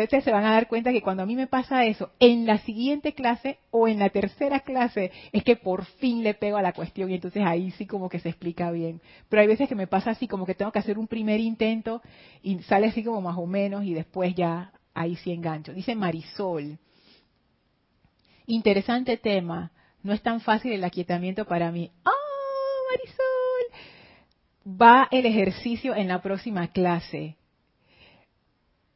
[0.00, 2.58] ustedes se van a dar cuenta que cuando a mí me pasa eso, en la
[2.58, 6.72] siguiente clase o en la tercera clase, es que por fin le pego a la
[6.72, 9.00] cuestión y entonces ahí sí como que se explica bien.
[9.28, 12.00] Pero hay veces que me pasa así, como que tengo que hacer un primer intento
[12.42, 15.72] y sale así como más o menos y después ya ahí sí engancho.
[15.72, 16.78] Dice Marisol.
[18.46, 19.72] Interesante tema.
[20.02, 21.90] No es tan fácil el aquietamiento para mí.
[22.04, 24.80] ¡Oh, Marisol!
[24.80, 27.36] Va el ejercicio en la próxima clase.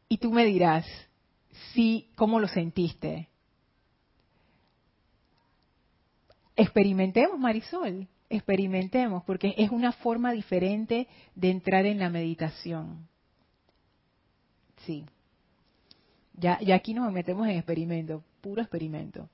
[0.09, 0.86] Y tú me dirás,
[1.74, 3.28] sí, ¿cómo lo sentiste?
[6.54, 13.09] Experimentemos, Marisol, experimentemos, porque es una forma diferente de entrar en la meditación.
[14.84, 15.04] Sí.
[16.34, 19.28] Ya, ya aquí nos metemos en experimento, puro experimento.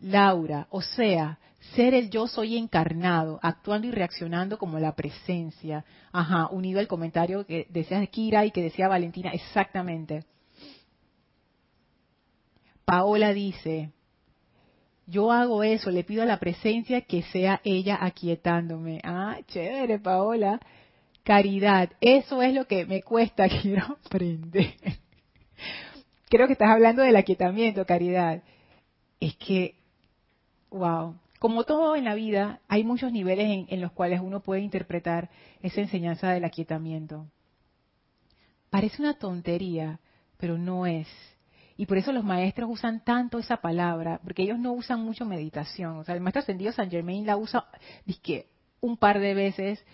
[0.00, 1.38] Laura, o sea,
[1.74, 5.84] ser el yo soy encarnado, actuando y reaccionando como la presencia.
[6.12, 10.24] Ajá, unido al comentario que decía Kira y que decía Valentina, exactamente.
[12.84, 13.92] Paola dice,
[15.06, 19.00] yo hago eso, le pido a la presencia que sea ella aquietándome.
[19.04, 20.60] Ah, chévere, Paola.
[21.24, 24.74] Caridad, eso es lo que me cuesta, quiero aprender.
[26.28, 28.42] Creo que estás hablando del aquietamiento, Caridad.
[29.20, 29.76] Es que
[30.72, 31.21] Wow.
[31.42, 35.28] Como todo en la vida, hay muchos niveles en, los cuales uno puede interpretar
[35.60, 37.26] esa enseñanza del aquietamiento.
[38.70, 39.98] Parece una tontería,
[40.36, 41.08] pero no es.
[41.76, 45.96] Y por eso los maestros usan tanto esa palabra, porque ellos no usan mucho meditación.
[45.96, 47.66] O sea, el maestro ascendido San Germain la usa,
[48.22, 48.46] que
[48.80, 49.84] un par de veces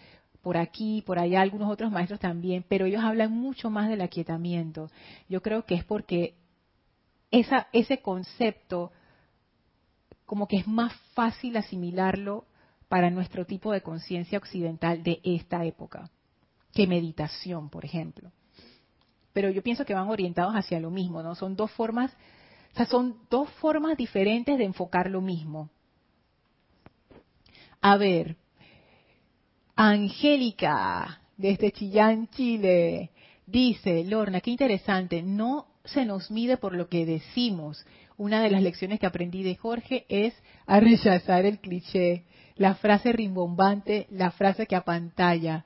[0.43, 4.91] por aquí, por allá, algunos otros maestros también, pero ellos hablan mucho más del aquietamiento.
[5.31, 6.35] Yo creo que es porque
[7.31, 8.93] esa, ese concepto
[10.29, 12.45] como que es más fácil asimilarlo
[12.87, 16.11] para nuestro tipo de conciencia occidental de esta época
[16.75, 18.31] que meditación, por ejemplo.
[19.33, 21.35] Pero yo pienso que van orientados hacia lo mismo, ¿no?
[21.35, 22.13] Son dos formas,
[22.75, 25.71] o sea, son dos formas diferentes de enfocar lo mismo.
[27.81, 28.37] A ver,
[29.77, 33.13] Angélica, desde Chillán, Chile,
[33.47, 37.83] dice, Lorna, qué interesante, no se nos mide por lo que decimos,
[38.19, 40.35] una de las lecciones que aprendí de Jorge es
[40.67, 42.25] a rechazar el cliché,
[42.57, 45.65] la frase rimbombante, la frase que apantalla.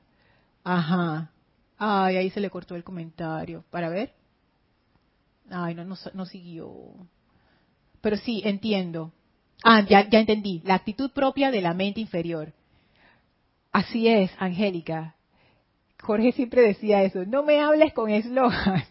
[0.63, 1.33] Ajá.
[1.79, 3.65] Ay, ahí se le cortó el comentario.
[3.71, 4.13] ¿Para ver?
[5.51, 6.71] Ay, no, no, siguió.
[8.03, 9.13] Pero sí, entiendo.
[9.65, 10.61] Ah, ya, ya entendí.
[10.65, 12.53] La actitud propia de la mente inferior.
[13.73, 15.17] Así es, Angélica.
[16.03, 17.25] Jorge siempre decía eso.
[17.25, 18.87] No me hables con eslogans.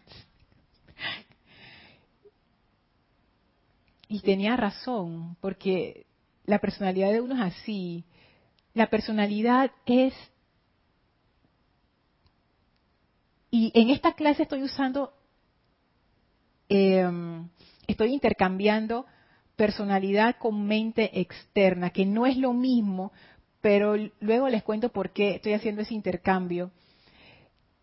[4.12, 6.06] Y tenía razón, porque
[6.44, 8.04] la personalidad de uno es así.
[8.74, 10.14] La personalidad es...
[13.50, 15.14] Y en esta clase estoy usando,
[16.68, 17.48] em,
[17.88, 19.06] estoy intercambiando
[19.56, 23.14] personalidad con mente externa, que no es lo mismo,
[23.62, 26.72] pero luego les cuento por qué estoy haciendo ese intercambio.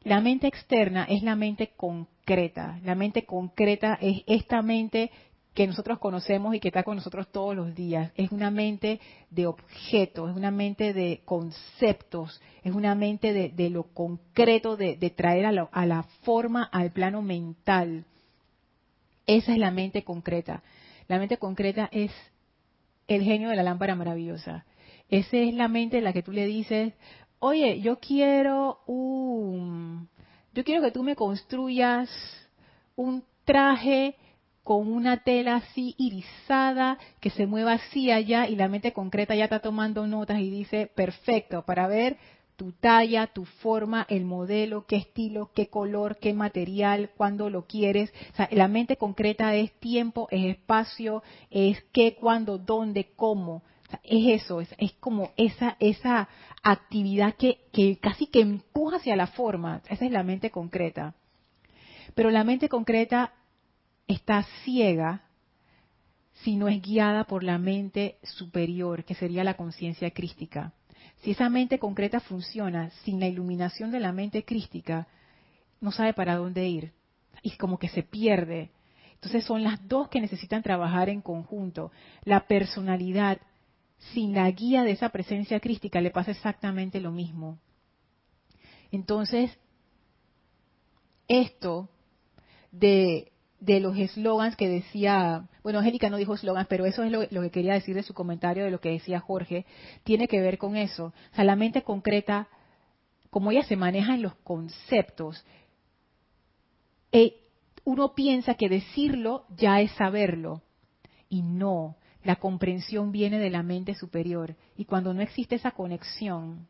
[0.02, 2.78] La mente externa es la mente concreta.
[2.84, 5.10] La mente concreta es esta mente
[5.58, 8.12] que nosotros conocemos y que está con nosotros todos los días.
[8.14, 13.82] Es una mente de objetos, es una mente de conceptos, es una mente de, lo
[13.92, 18.04] concreto, de, traer a, a la forma, al plano mental.
[19.26, 20.62] Esa es la mente concreta.
[21.08, 22.12] La mente concreta es
[23.08, 24.64] el genio de la lámpara maravillosa.
[25.08, 26.94] Esa es la mente en la que tú le dices,
[27.40, 30.08] oye, yo quiero un,
[30.54, 32.08] yo quiero que tú me construyas
[32.94, 34.14] un traje
[34.68, 39.44] con una tela así irisada que se mueva así allá y la mente concreta ya
[39.44, 42.18] está tomando notas y dice, perfecto, para ver
[42.56, 48.12] tu talla, tu forma, el modelo, qué estilo, qué color, qué material, cuándo lo quieres.
[48.34, 53.62] O sea, la mente concreta es tiempo, es espacio, es qué, cuándo, dónde, cómo.
[54.02, 56.28] es eso, es, es, como esa, esa
[56.62, 59.80] actividad que, que casi que empuja hacia la forma.
[59.88, 61.14] Esa es la mente concreta.
[62.14, 63.32] Pero la mente concreta
[64.08, 65.22] está ciega
[66.42, 70.72] si no es guiada por la mente superior, que sería la conciencia crística.
[71.22, 75.08] Si esa mente concreta funciona sin la iluminación de la mente crística,
[75.80, 76.92] no sabe para dónde ir.
[77.42, 78.70] Y como que se pierde.
[79.14, 81.90] Entonces son las dos que necesitan trabajar en conjunto.
[82.24, 83.38] La personalidad
[84.14, 87.58] sin la guía de esa presencia crística le pasa exactamente lo mismo.
[88.92, 89.58] Entonces,
[91.26, 91.90] esto
[92.70, 97.50] de, los eslogans que decía, bueno, Angélica no dijo eslogans, pero eso es lo, que
[97.50, 99.66] quería decir de su comentario de lo que decía Jorge,
[100.04, 101.06] tiene que ver con eso.
[101.32, 102.48] O sea, la mente concreta,
[103.30, 105.44] como ella se maneja en los conceptos,
[107.12, 107.40] eh,
[107.84, 110.62] uno piensa que decirlo ya es saberlo.
[111.28, 114.56] Y no, la comprensión viene de la mente superior.
[114.76, 116.68] Y cuando no existe esa conexión,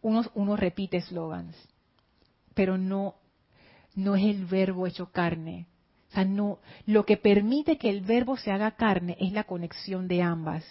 [0.00, 1.56] uno, uno repite eslogans,
[2.54, 3.16] pero no
[3.94, 5.66] no es el verbo hecho carne.
[6.12, 10.08] O sea, no, lo que permite que el verbo se haga carne es la conexión
[10.08, 10.62] de ambas.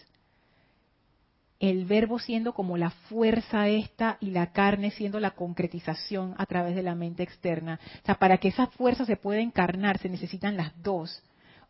[1.59, 6.75] El verbo siendo como la fuerza esta y la carne siendo la concretización a través
[6.75, 7.79] de la mente externa.
[8.03, 11.23] O sea, para que esa fuerza se pueda encarnar se necesitan las dos.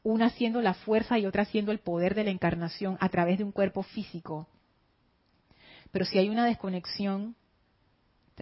[0.03, 3.45] Una siendo la fuerza y otra siendo el poder de la encarnación a través de
[3.45, 4.49] un cuerpo físico.
[5.93, 7.35] Pero si hay una desconexión,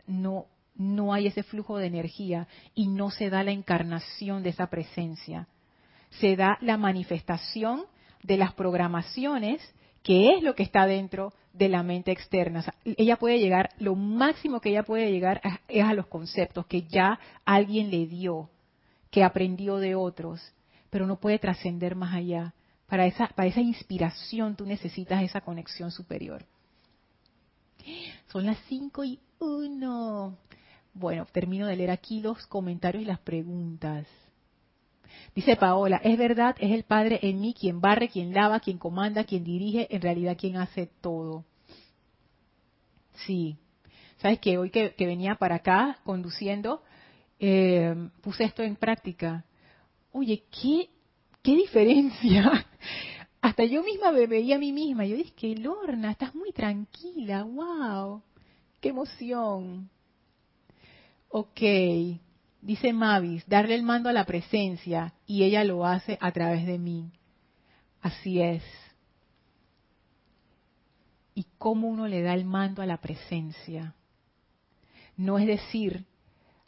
[0.07, 0.47] no,
[0.79, 5.47] no hay ese flujo de energía y no se da la encarnación de esa presencia.
[6.09, 7.83] Se da la manifestación
[8.23, 9.61] de las programaciones,
[10.03, 12.63] que es lo que está dentro de la mente externa.
[12.85, 17.19] ella puede llegar, lo máximo que ella puede llegar es a los conceptos que ya
[17.43, 18.49] alguien le dio,
[19.11, 20.41] que aprendió de otros,
[20.89, 22.53] pero no puede trascender más allá.
[22.87, 26.45] Para esa, para esa inspiración tú necesitas esa conexión superior.
[28.27, 30.37] Son las cinco y uno.
[30.99, 34.05] Bueno, termino de leer aquí los comentarios y las preguntas.
[35.33, 39.23] Dice Paola, es verdad, es el Padre en mí quien barre, quien lava, quien comanda,
[39.23, 41.45] quien dirige, en realidad quien hace todo.
[43.25, 43.55] Sí.
[44.17, 46.83] ¿Sabes que Hoy que, venía para acá conduciendo,
[47.39, 49.45] eh, puse esto en práctica.
[50.11, 50.89] Oye, ¿qué,
[51.41, 52.67] qué diferencia?
[53.41, 55.05] Hasta yo misma me veía a mí misma.
[55.05, 58.21] Yo dije, Lorna, estás muy tranquila, wow,
[58.81, 59.89] qué emoción.
[61.31, 61.61] Ok,
[62.61, 66.79] dice Mavis, darle el mando a la presencia y ella lo hace a través de
[66.79, 67.11] mí.
[68.01, 68.63] Así es.
[71.35, 73.93] ¿Y cómo uno le da el mando a la presencia?
[75.15, 76.05] No es decir,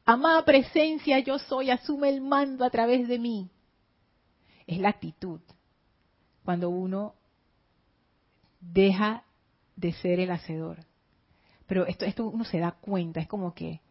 [0.06, 3.50] amada presencia, yo soy, asume el mando a través de mí.
[4.68, 5.42] Es la actitud.
[6.46, 7.16] Cuando uno
[8.60, 9.24] deja
[9.76, 10.86] de ser el hacedor.
[11.66, 13.82] Pero esto, esto uno se da cuenta, es como que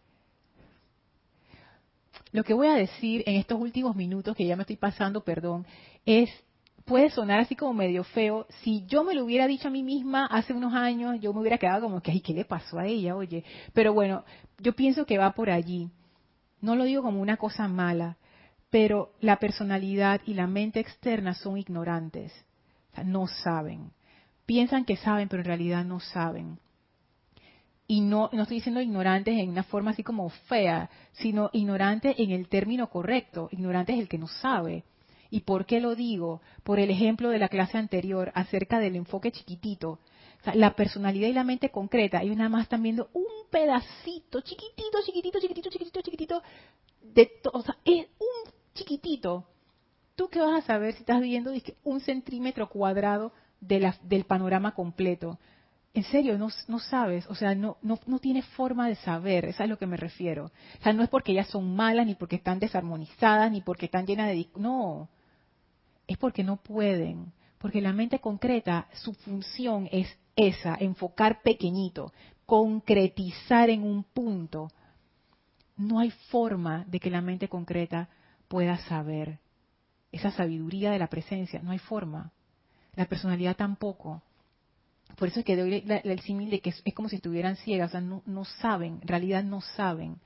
[2.32, 5.66] lo que voy a decir en estos últimos minutos, que ya me estoy pasando, perdón,
[6.06, 6.30] es,
[6.84, 8.46] puede sonar así como medio feo.
[8.62, 11.58] Si yo me lo hubiera dicho a mí misma hace unos años, yo me hubiera
[11.58, 13.16] quedado como que, ay, ¿qué le pasó a ella?
[13.16, 14.24] Oye, pero bueno,
[14.58, 15.90] yo pienso que va por allí.
[16.60, 18.16] No lo digo como una cosa mala,
[18.70, 22.32] pero la personalidad y la mente externa son ignorantes.
[22.92, 23.90] O sea, no saben.
[24.46, 26.58] Piensan que saben, pero en realidad no saben
[27.90, 32.30] y no, no estoy diciendo ignorantes en una forma así como fea, sino ignorantes en
[32.30, 33.48] el término correcto.
[33.50, 34.84] Ignorante es el que no sabe.
[35.28, 36.40] ¿Y por qué lo digo?
[36.62, 39.98] Por el ejemplo de la clase anterior acerca del enfoque chiquitito.
[40.54, 45.40] la personalidad y la mente concreta, y nada más están viendo un pedacito, chiquitito, chiquitito,
[45.40, 46.42] chiquitito, chiquitito, chiquitito,
[47.02, 49.46] de o sea, es un chiquitito.
[50.14, 55.40] ¿Tú qué vas a saber si estás viendo un centímetro cuadrado de del panorama completo?
[55.92, 59.56] En serio, no, no sabes, o sea, no, no, no tienes forma de saber, eso
[59.56, 60.46] es a lo que me refiero.
[60.78, 64.06] O sea, no es porque ellas son malas, ni porque están desarmonizadas, ni porque están
[64.06, 64.48] llenas de...
[64.54, 65.08] No,
[66.06, 72.12] es porque no pueden, porque la mente concreta, su función es esa, enfocar pequeñito,
[72.46, 74.70] concretizar en un punto.
[75.76, 78.08] No hay forma de que la mente concreta
[78.48, 79.38] pueda saber
[80.12, 82.32] esa sabiduría de la presencia, no hay forma.
[82.94, 84.22] La personalidad tampoco.
[85.20, 87.92] Por eso es que doy el símil de que es, como si estuvieran ciegas, o
[87.92, 90.18] sea, no, saben, en realidad no saben.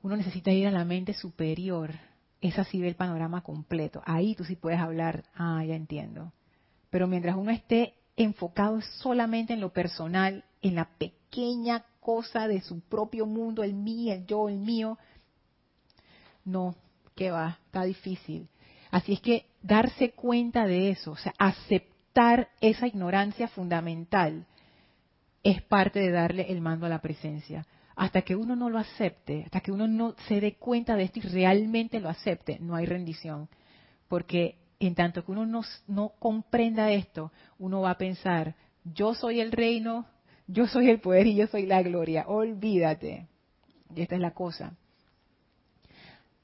[0.00, 1.92] Uno necesita ir a la mente superior,
[2.40, 4.00] esa sí ve el panorama completo.
[4.06, 6.32] Ahí tú sí puedes hablar, ah, ya entiendo.
[6.90, 12.78] Pero mientras uno esté enfocado solamente en lo personal, en la pequeña cosa de su
[12.82, 14.98] propio mundo, el mío, el yo, el mío,
[16.44, 16.76] no,
[17.16, 17.58] ¿qué va?
[17.66, 18.48] Está difícil.
[18.92, 21.97] Así es que darse cuenta de eso, o sea, aceptar
[22.60, 24.46] esa ignorancia fundamental
[25.42, 27.66] es parte de darle el mando a la presencia.
[27.94, 31.20] Hasta que uno no lo acepte, hasta que uno no se dé cuenta de esto
[31.20, 33.48] y realmente lo acepte, no hay rendición.
[34.08, 38.54] Porque en tanto que uno no, no comprenda esto, uno va a pensar,
[38.84, 40.06] yo soy el reino,
[40.46, 42.24] yo soy el poder y yo soy la gloria.
[42.28, 43.26] Olvídate.
[43.94, 44.74] Y esta es la cosa.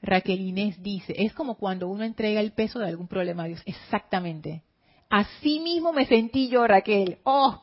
[0.02, 3.62] Raquel Inés dice, es como cuando uno entrega el peso de algún problema a Dios.
[3.64, 4.62] Exactamente.
[5.08, 7.18] Así mismo me sentí yo, Raquel.
[7.24, 7.62] Oh,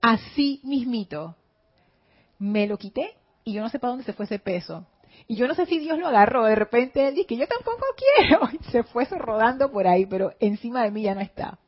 [0.00, 1.36] así mismito.
[2.38, 4.86] Me lo quité y yo no sé para dónde se fue ese peso.
[5.26, 6.44] Y yo no sé si Dios lo agarró.
[6.44, 8.48] De repente él dice que yo tampoco quiero.
[8.70, 11.58] Se fue rodando por ahí, pero encima de mí ya no está.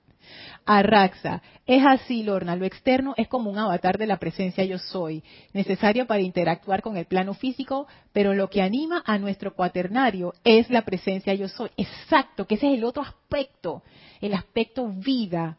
[0.66, 1.42] Arraxa.
[1.64, 2.56] Es así, Lorna.
[2.56, 6.96] Lo externo es como un avatar de la presencia yo soy, necesario para interactuar con
[6.96, 11.70] el plano físico, pero lo que anima a nuestro cuaternario es la presencia yo soy.
[11.76, 13.82] Exacto, que ese es el otro aspecto,
[14.20, 15.56] el aspecto vida.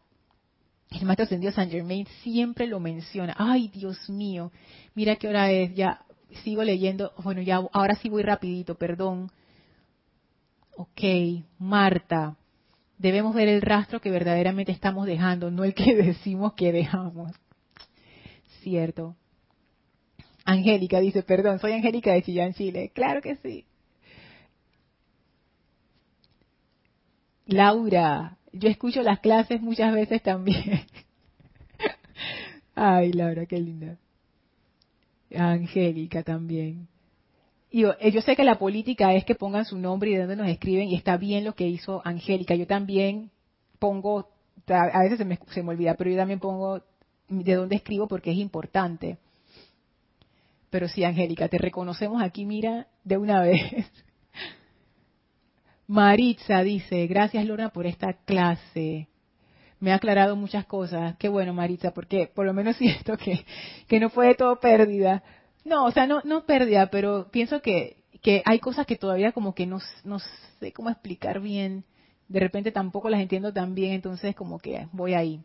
[0.91, 3.33] El maestro ascendido San Germain siempre lo menciona.
[3.37, 4.51] Ay, Dios mío,
[4.93, 6.01] mira qué hora es, ya
[6.43, 7.13] sigo leyendo.
[7.23, 9.31] Bueno, ya ahora sí voy rapidito, perdón.
[10.75, 11.01] Ok,
[11.59, 12.35] Marta
[12.97, 17.31] debemos ver el rastro que verdaderamente estamos dejando, no el que decimos que dejamos.
[18.61, 19.15] Cierto.
[20.45, 22.91] Angélica dice, perdón, soy Angélica de Chillán, Chile.
[22.93, 23.65] Claro que sí.
[27.45, 30.81] Laura, yo escucho las clases muchas veces también.
[32.75, 33.97] Ay, Laura, qué linda.
[35.35, 36.87] Angélica también.
[37.77, 40.47] Eh, yo, sé que la política es que pongan su nombre y de dónde nos
[40.47, 42.55] escriben y está bien lo que hizo Angélica.
[42.55, 43.29] Yo también
[43.77, 44.29] pongo,
[44.67, 46.81] a veces se me, se me olvida, pero yo también pongo
[47.27, 49.19] de dónde escribo porque es importante.
[50.71, 53.61] Pero sí, Angélica, te reconocemos aquí, mira, de una vez.
[55.85, 59.07] Maritza dice, gracias Lorna por esta clase.
[59.79, 61.15] Me ha aclarado muchas cosas.
[61.17, 63.45] Qué bueno, Maritza, porque por lo menos siento que,
[63.87, 65.21] que no fue de todo pérdida.
[65.67, 69.53] No, o sea, no, no pérdida, pero pienso que, que hay cosas que todavía como
[69.53, 70.19] que no, no
[70.59, 71.83] sé cómo explicar bien.
[72.29, 75.41] De repente tampoco las entiendo tan bien, entonces como que voy ahí.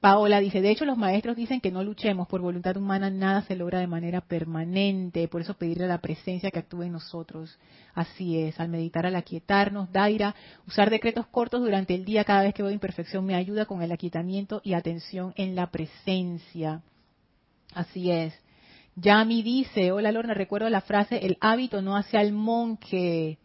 [0.00, 3.56] Paola dice, de hecho los maestros dicen que no luchemos por voluntad humana, nada se
[3.56, 7.58] logra de manera permanente, por eso pedirle a la presencia que actúe en nosotros.
[7.94, 10.34] Así es, al meditar, al aquietarnos, Daira,
[10.66, 13.92] usar decretos cortos durante el día cada vez que veo imperfección me ayuda con el
[13.92, 16.80] aquietamiento y atención en la presencia.
[17.74, 18.32] Así es.
[19.00, 23.38] Yami dice, hola Lorna, recuerdo la frase, el hábito no hace al monje.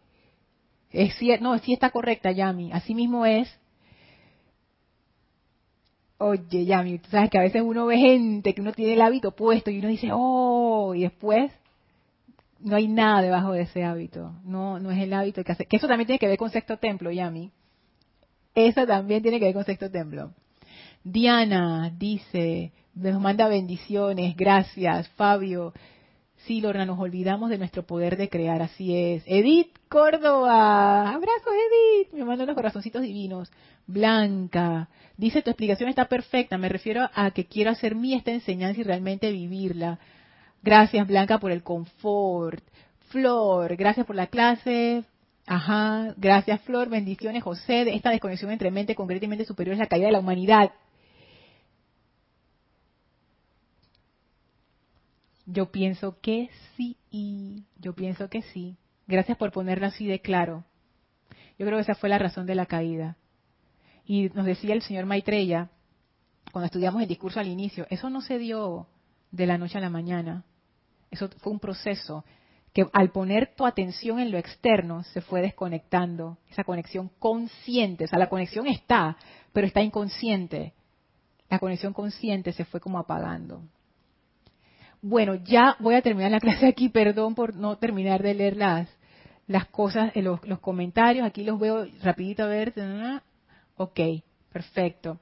[0.90, 2.72] Es cierto, no, sí está correcta, Yami.
[2.72, 3.48] Así mismo es.
[6.18, 9.32] Oye, Yami, tú sabes que a veces uno ve gente que uno tiene el hábito
[9.32, 11.52] puesto y uno dice, oh, y después
[12.60, 14.32] no hay nada debajo de ese hábito.
[14.44, 15.66] No, no es el hábito que hace.
[15.66, 17.50] Que eso también tiene que ver con sexto templo, Yami.
[18.54, 20.32] Eso también tiene que ver con sexto templo.
[21.02, 25.72] Diana dice, nos manda bendiciones, gracias, Fabio.
[26.46, 29.22] Sí, Lorna, nos olvidamos de nuestro poder de crear, así es.
[29.26, 33.50] Edith Córdoba, abrazo Edith, me manda los corazoncitos divinos.
[33.86, 38.80] Blanca, dice tu explicación está perfecta, me refiero a que quiero hacer mí esta enseñanza
[38.80, 39.98] y realmente vivirla.
[40.62, 42.62] Gracias Blanca por el confort.
[43.08, 45.04] Flor, gracias por la clase.
[45.46, 47.94] Ajá, gracias Flor, bendiciones José.
[47.94, 50.72] Esta desconexión entre mente y mente superior es la caída de la humanidad.
[55.46, 56.96] Yo pienso que sí,
[57.78, 58.76] yo pienso que sí.
[59.06, 60.64] Gracias por ponerlo así de claro.
[61.58, 63.16] Yo creo que esa fue la razón de la caída.
[64.06, 65.70] Y nos decía el señor Maitreya,
[66.52, 68.86] cuando estudiamos el discurso al inicio, eso no se dio
[69.30, 70.44] de la noche a la mañana.
[71.10, 72.24] Eso fue un proceso
[72.72, 78.08] que al poner tu atención en lo externo se fue desconectando, esa conexión consciente, o
[78.08, 79.16] sea, la conexión está,
[79.52, 80.74] pero está inconsciente.
[81.48, 83.62] La conexión consciente se fue como apagando.
[85.06, 88.88] Bueno, ya voy a terminar la clase aquí, perdón por no terminar de leer las,
[89.46, 92.72] las cosas, eh, los, los comentarios, aquí los veo rapidito a ver.
[93.76, 94.00] Ok,
[94.50, 95.20] perfecto.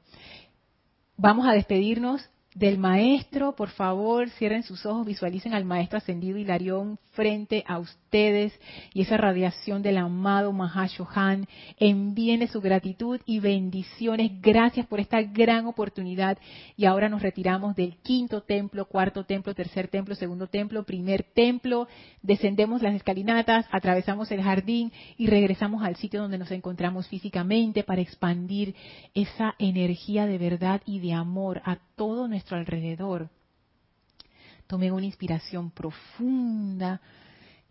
[1.16, 6.98] Vamos a despedirnos del maestro, por favor, cierren sus ojos, visualicen al maestro ascendido Hilarión
[7.12, 8.52] frente a ustedes
[8.92, 11.46] y esa radiación del amado Mahashohan.
[11.78, 14.32] Envíenle su gratitud y bendiciones.
[14.42, 16.36] Gracias por esta gran oportunidad.
[16.76, 21.88] Y ahora nos retiramos del quinto templo, cuarto templo, tercer templo, segundo templo, primer templo.
[22.20, 28.02] Descendemos las escalinatas, atravesamos el jardín y regresamos al sitio donde nos encontramos físicamente para
[28.02, 28.74] expandir
[29.14, 33.28] esa energía de verdad y de amor a todo nuestro alrededor.
[34.66, 37.00] Tomen una inspiración profunda,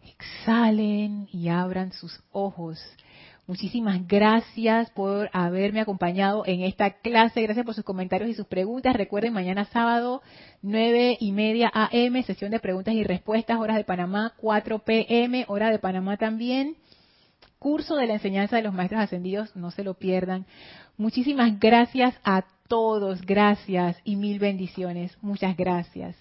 [0.04, 2.80] exhalen y abran sus ojos.
[3.48, 7.42] Muchísimas gracias por haberme acompañado en esta clase.
[7.42, 8.96] Gracias por sus comentarios y sus preguntas.
[8.96, 10.22] Recuerden, mañana sábado,
[10.62, 15.70] nueve y media AM, sesión de preguntas y respuestas, horas de Panamá, 4 PM, hora
[15.70, 16.78] de Panamá también.
[17.60, 20.46] Curso de la enseñanza de los maestros ascendidos, no se lo pierdan.
[20.98, 25.18] Muchísimas gracias a todos, gracias y mil bendiciones.
[25.22, 26.10] Muchas gracias.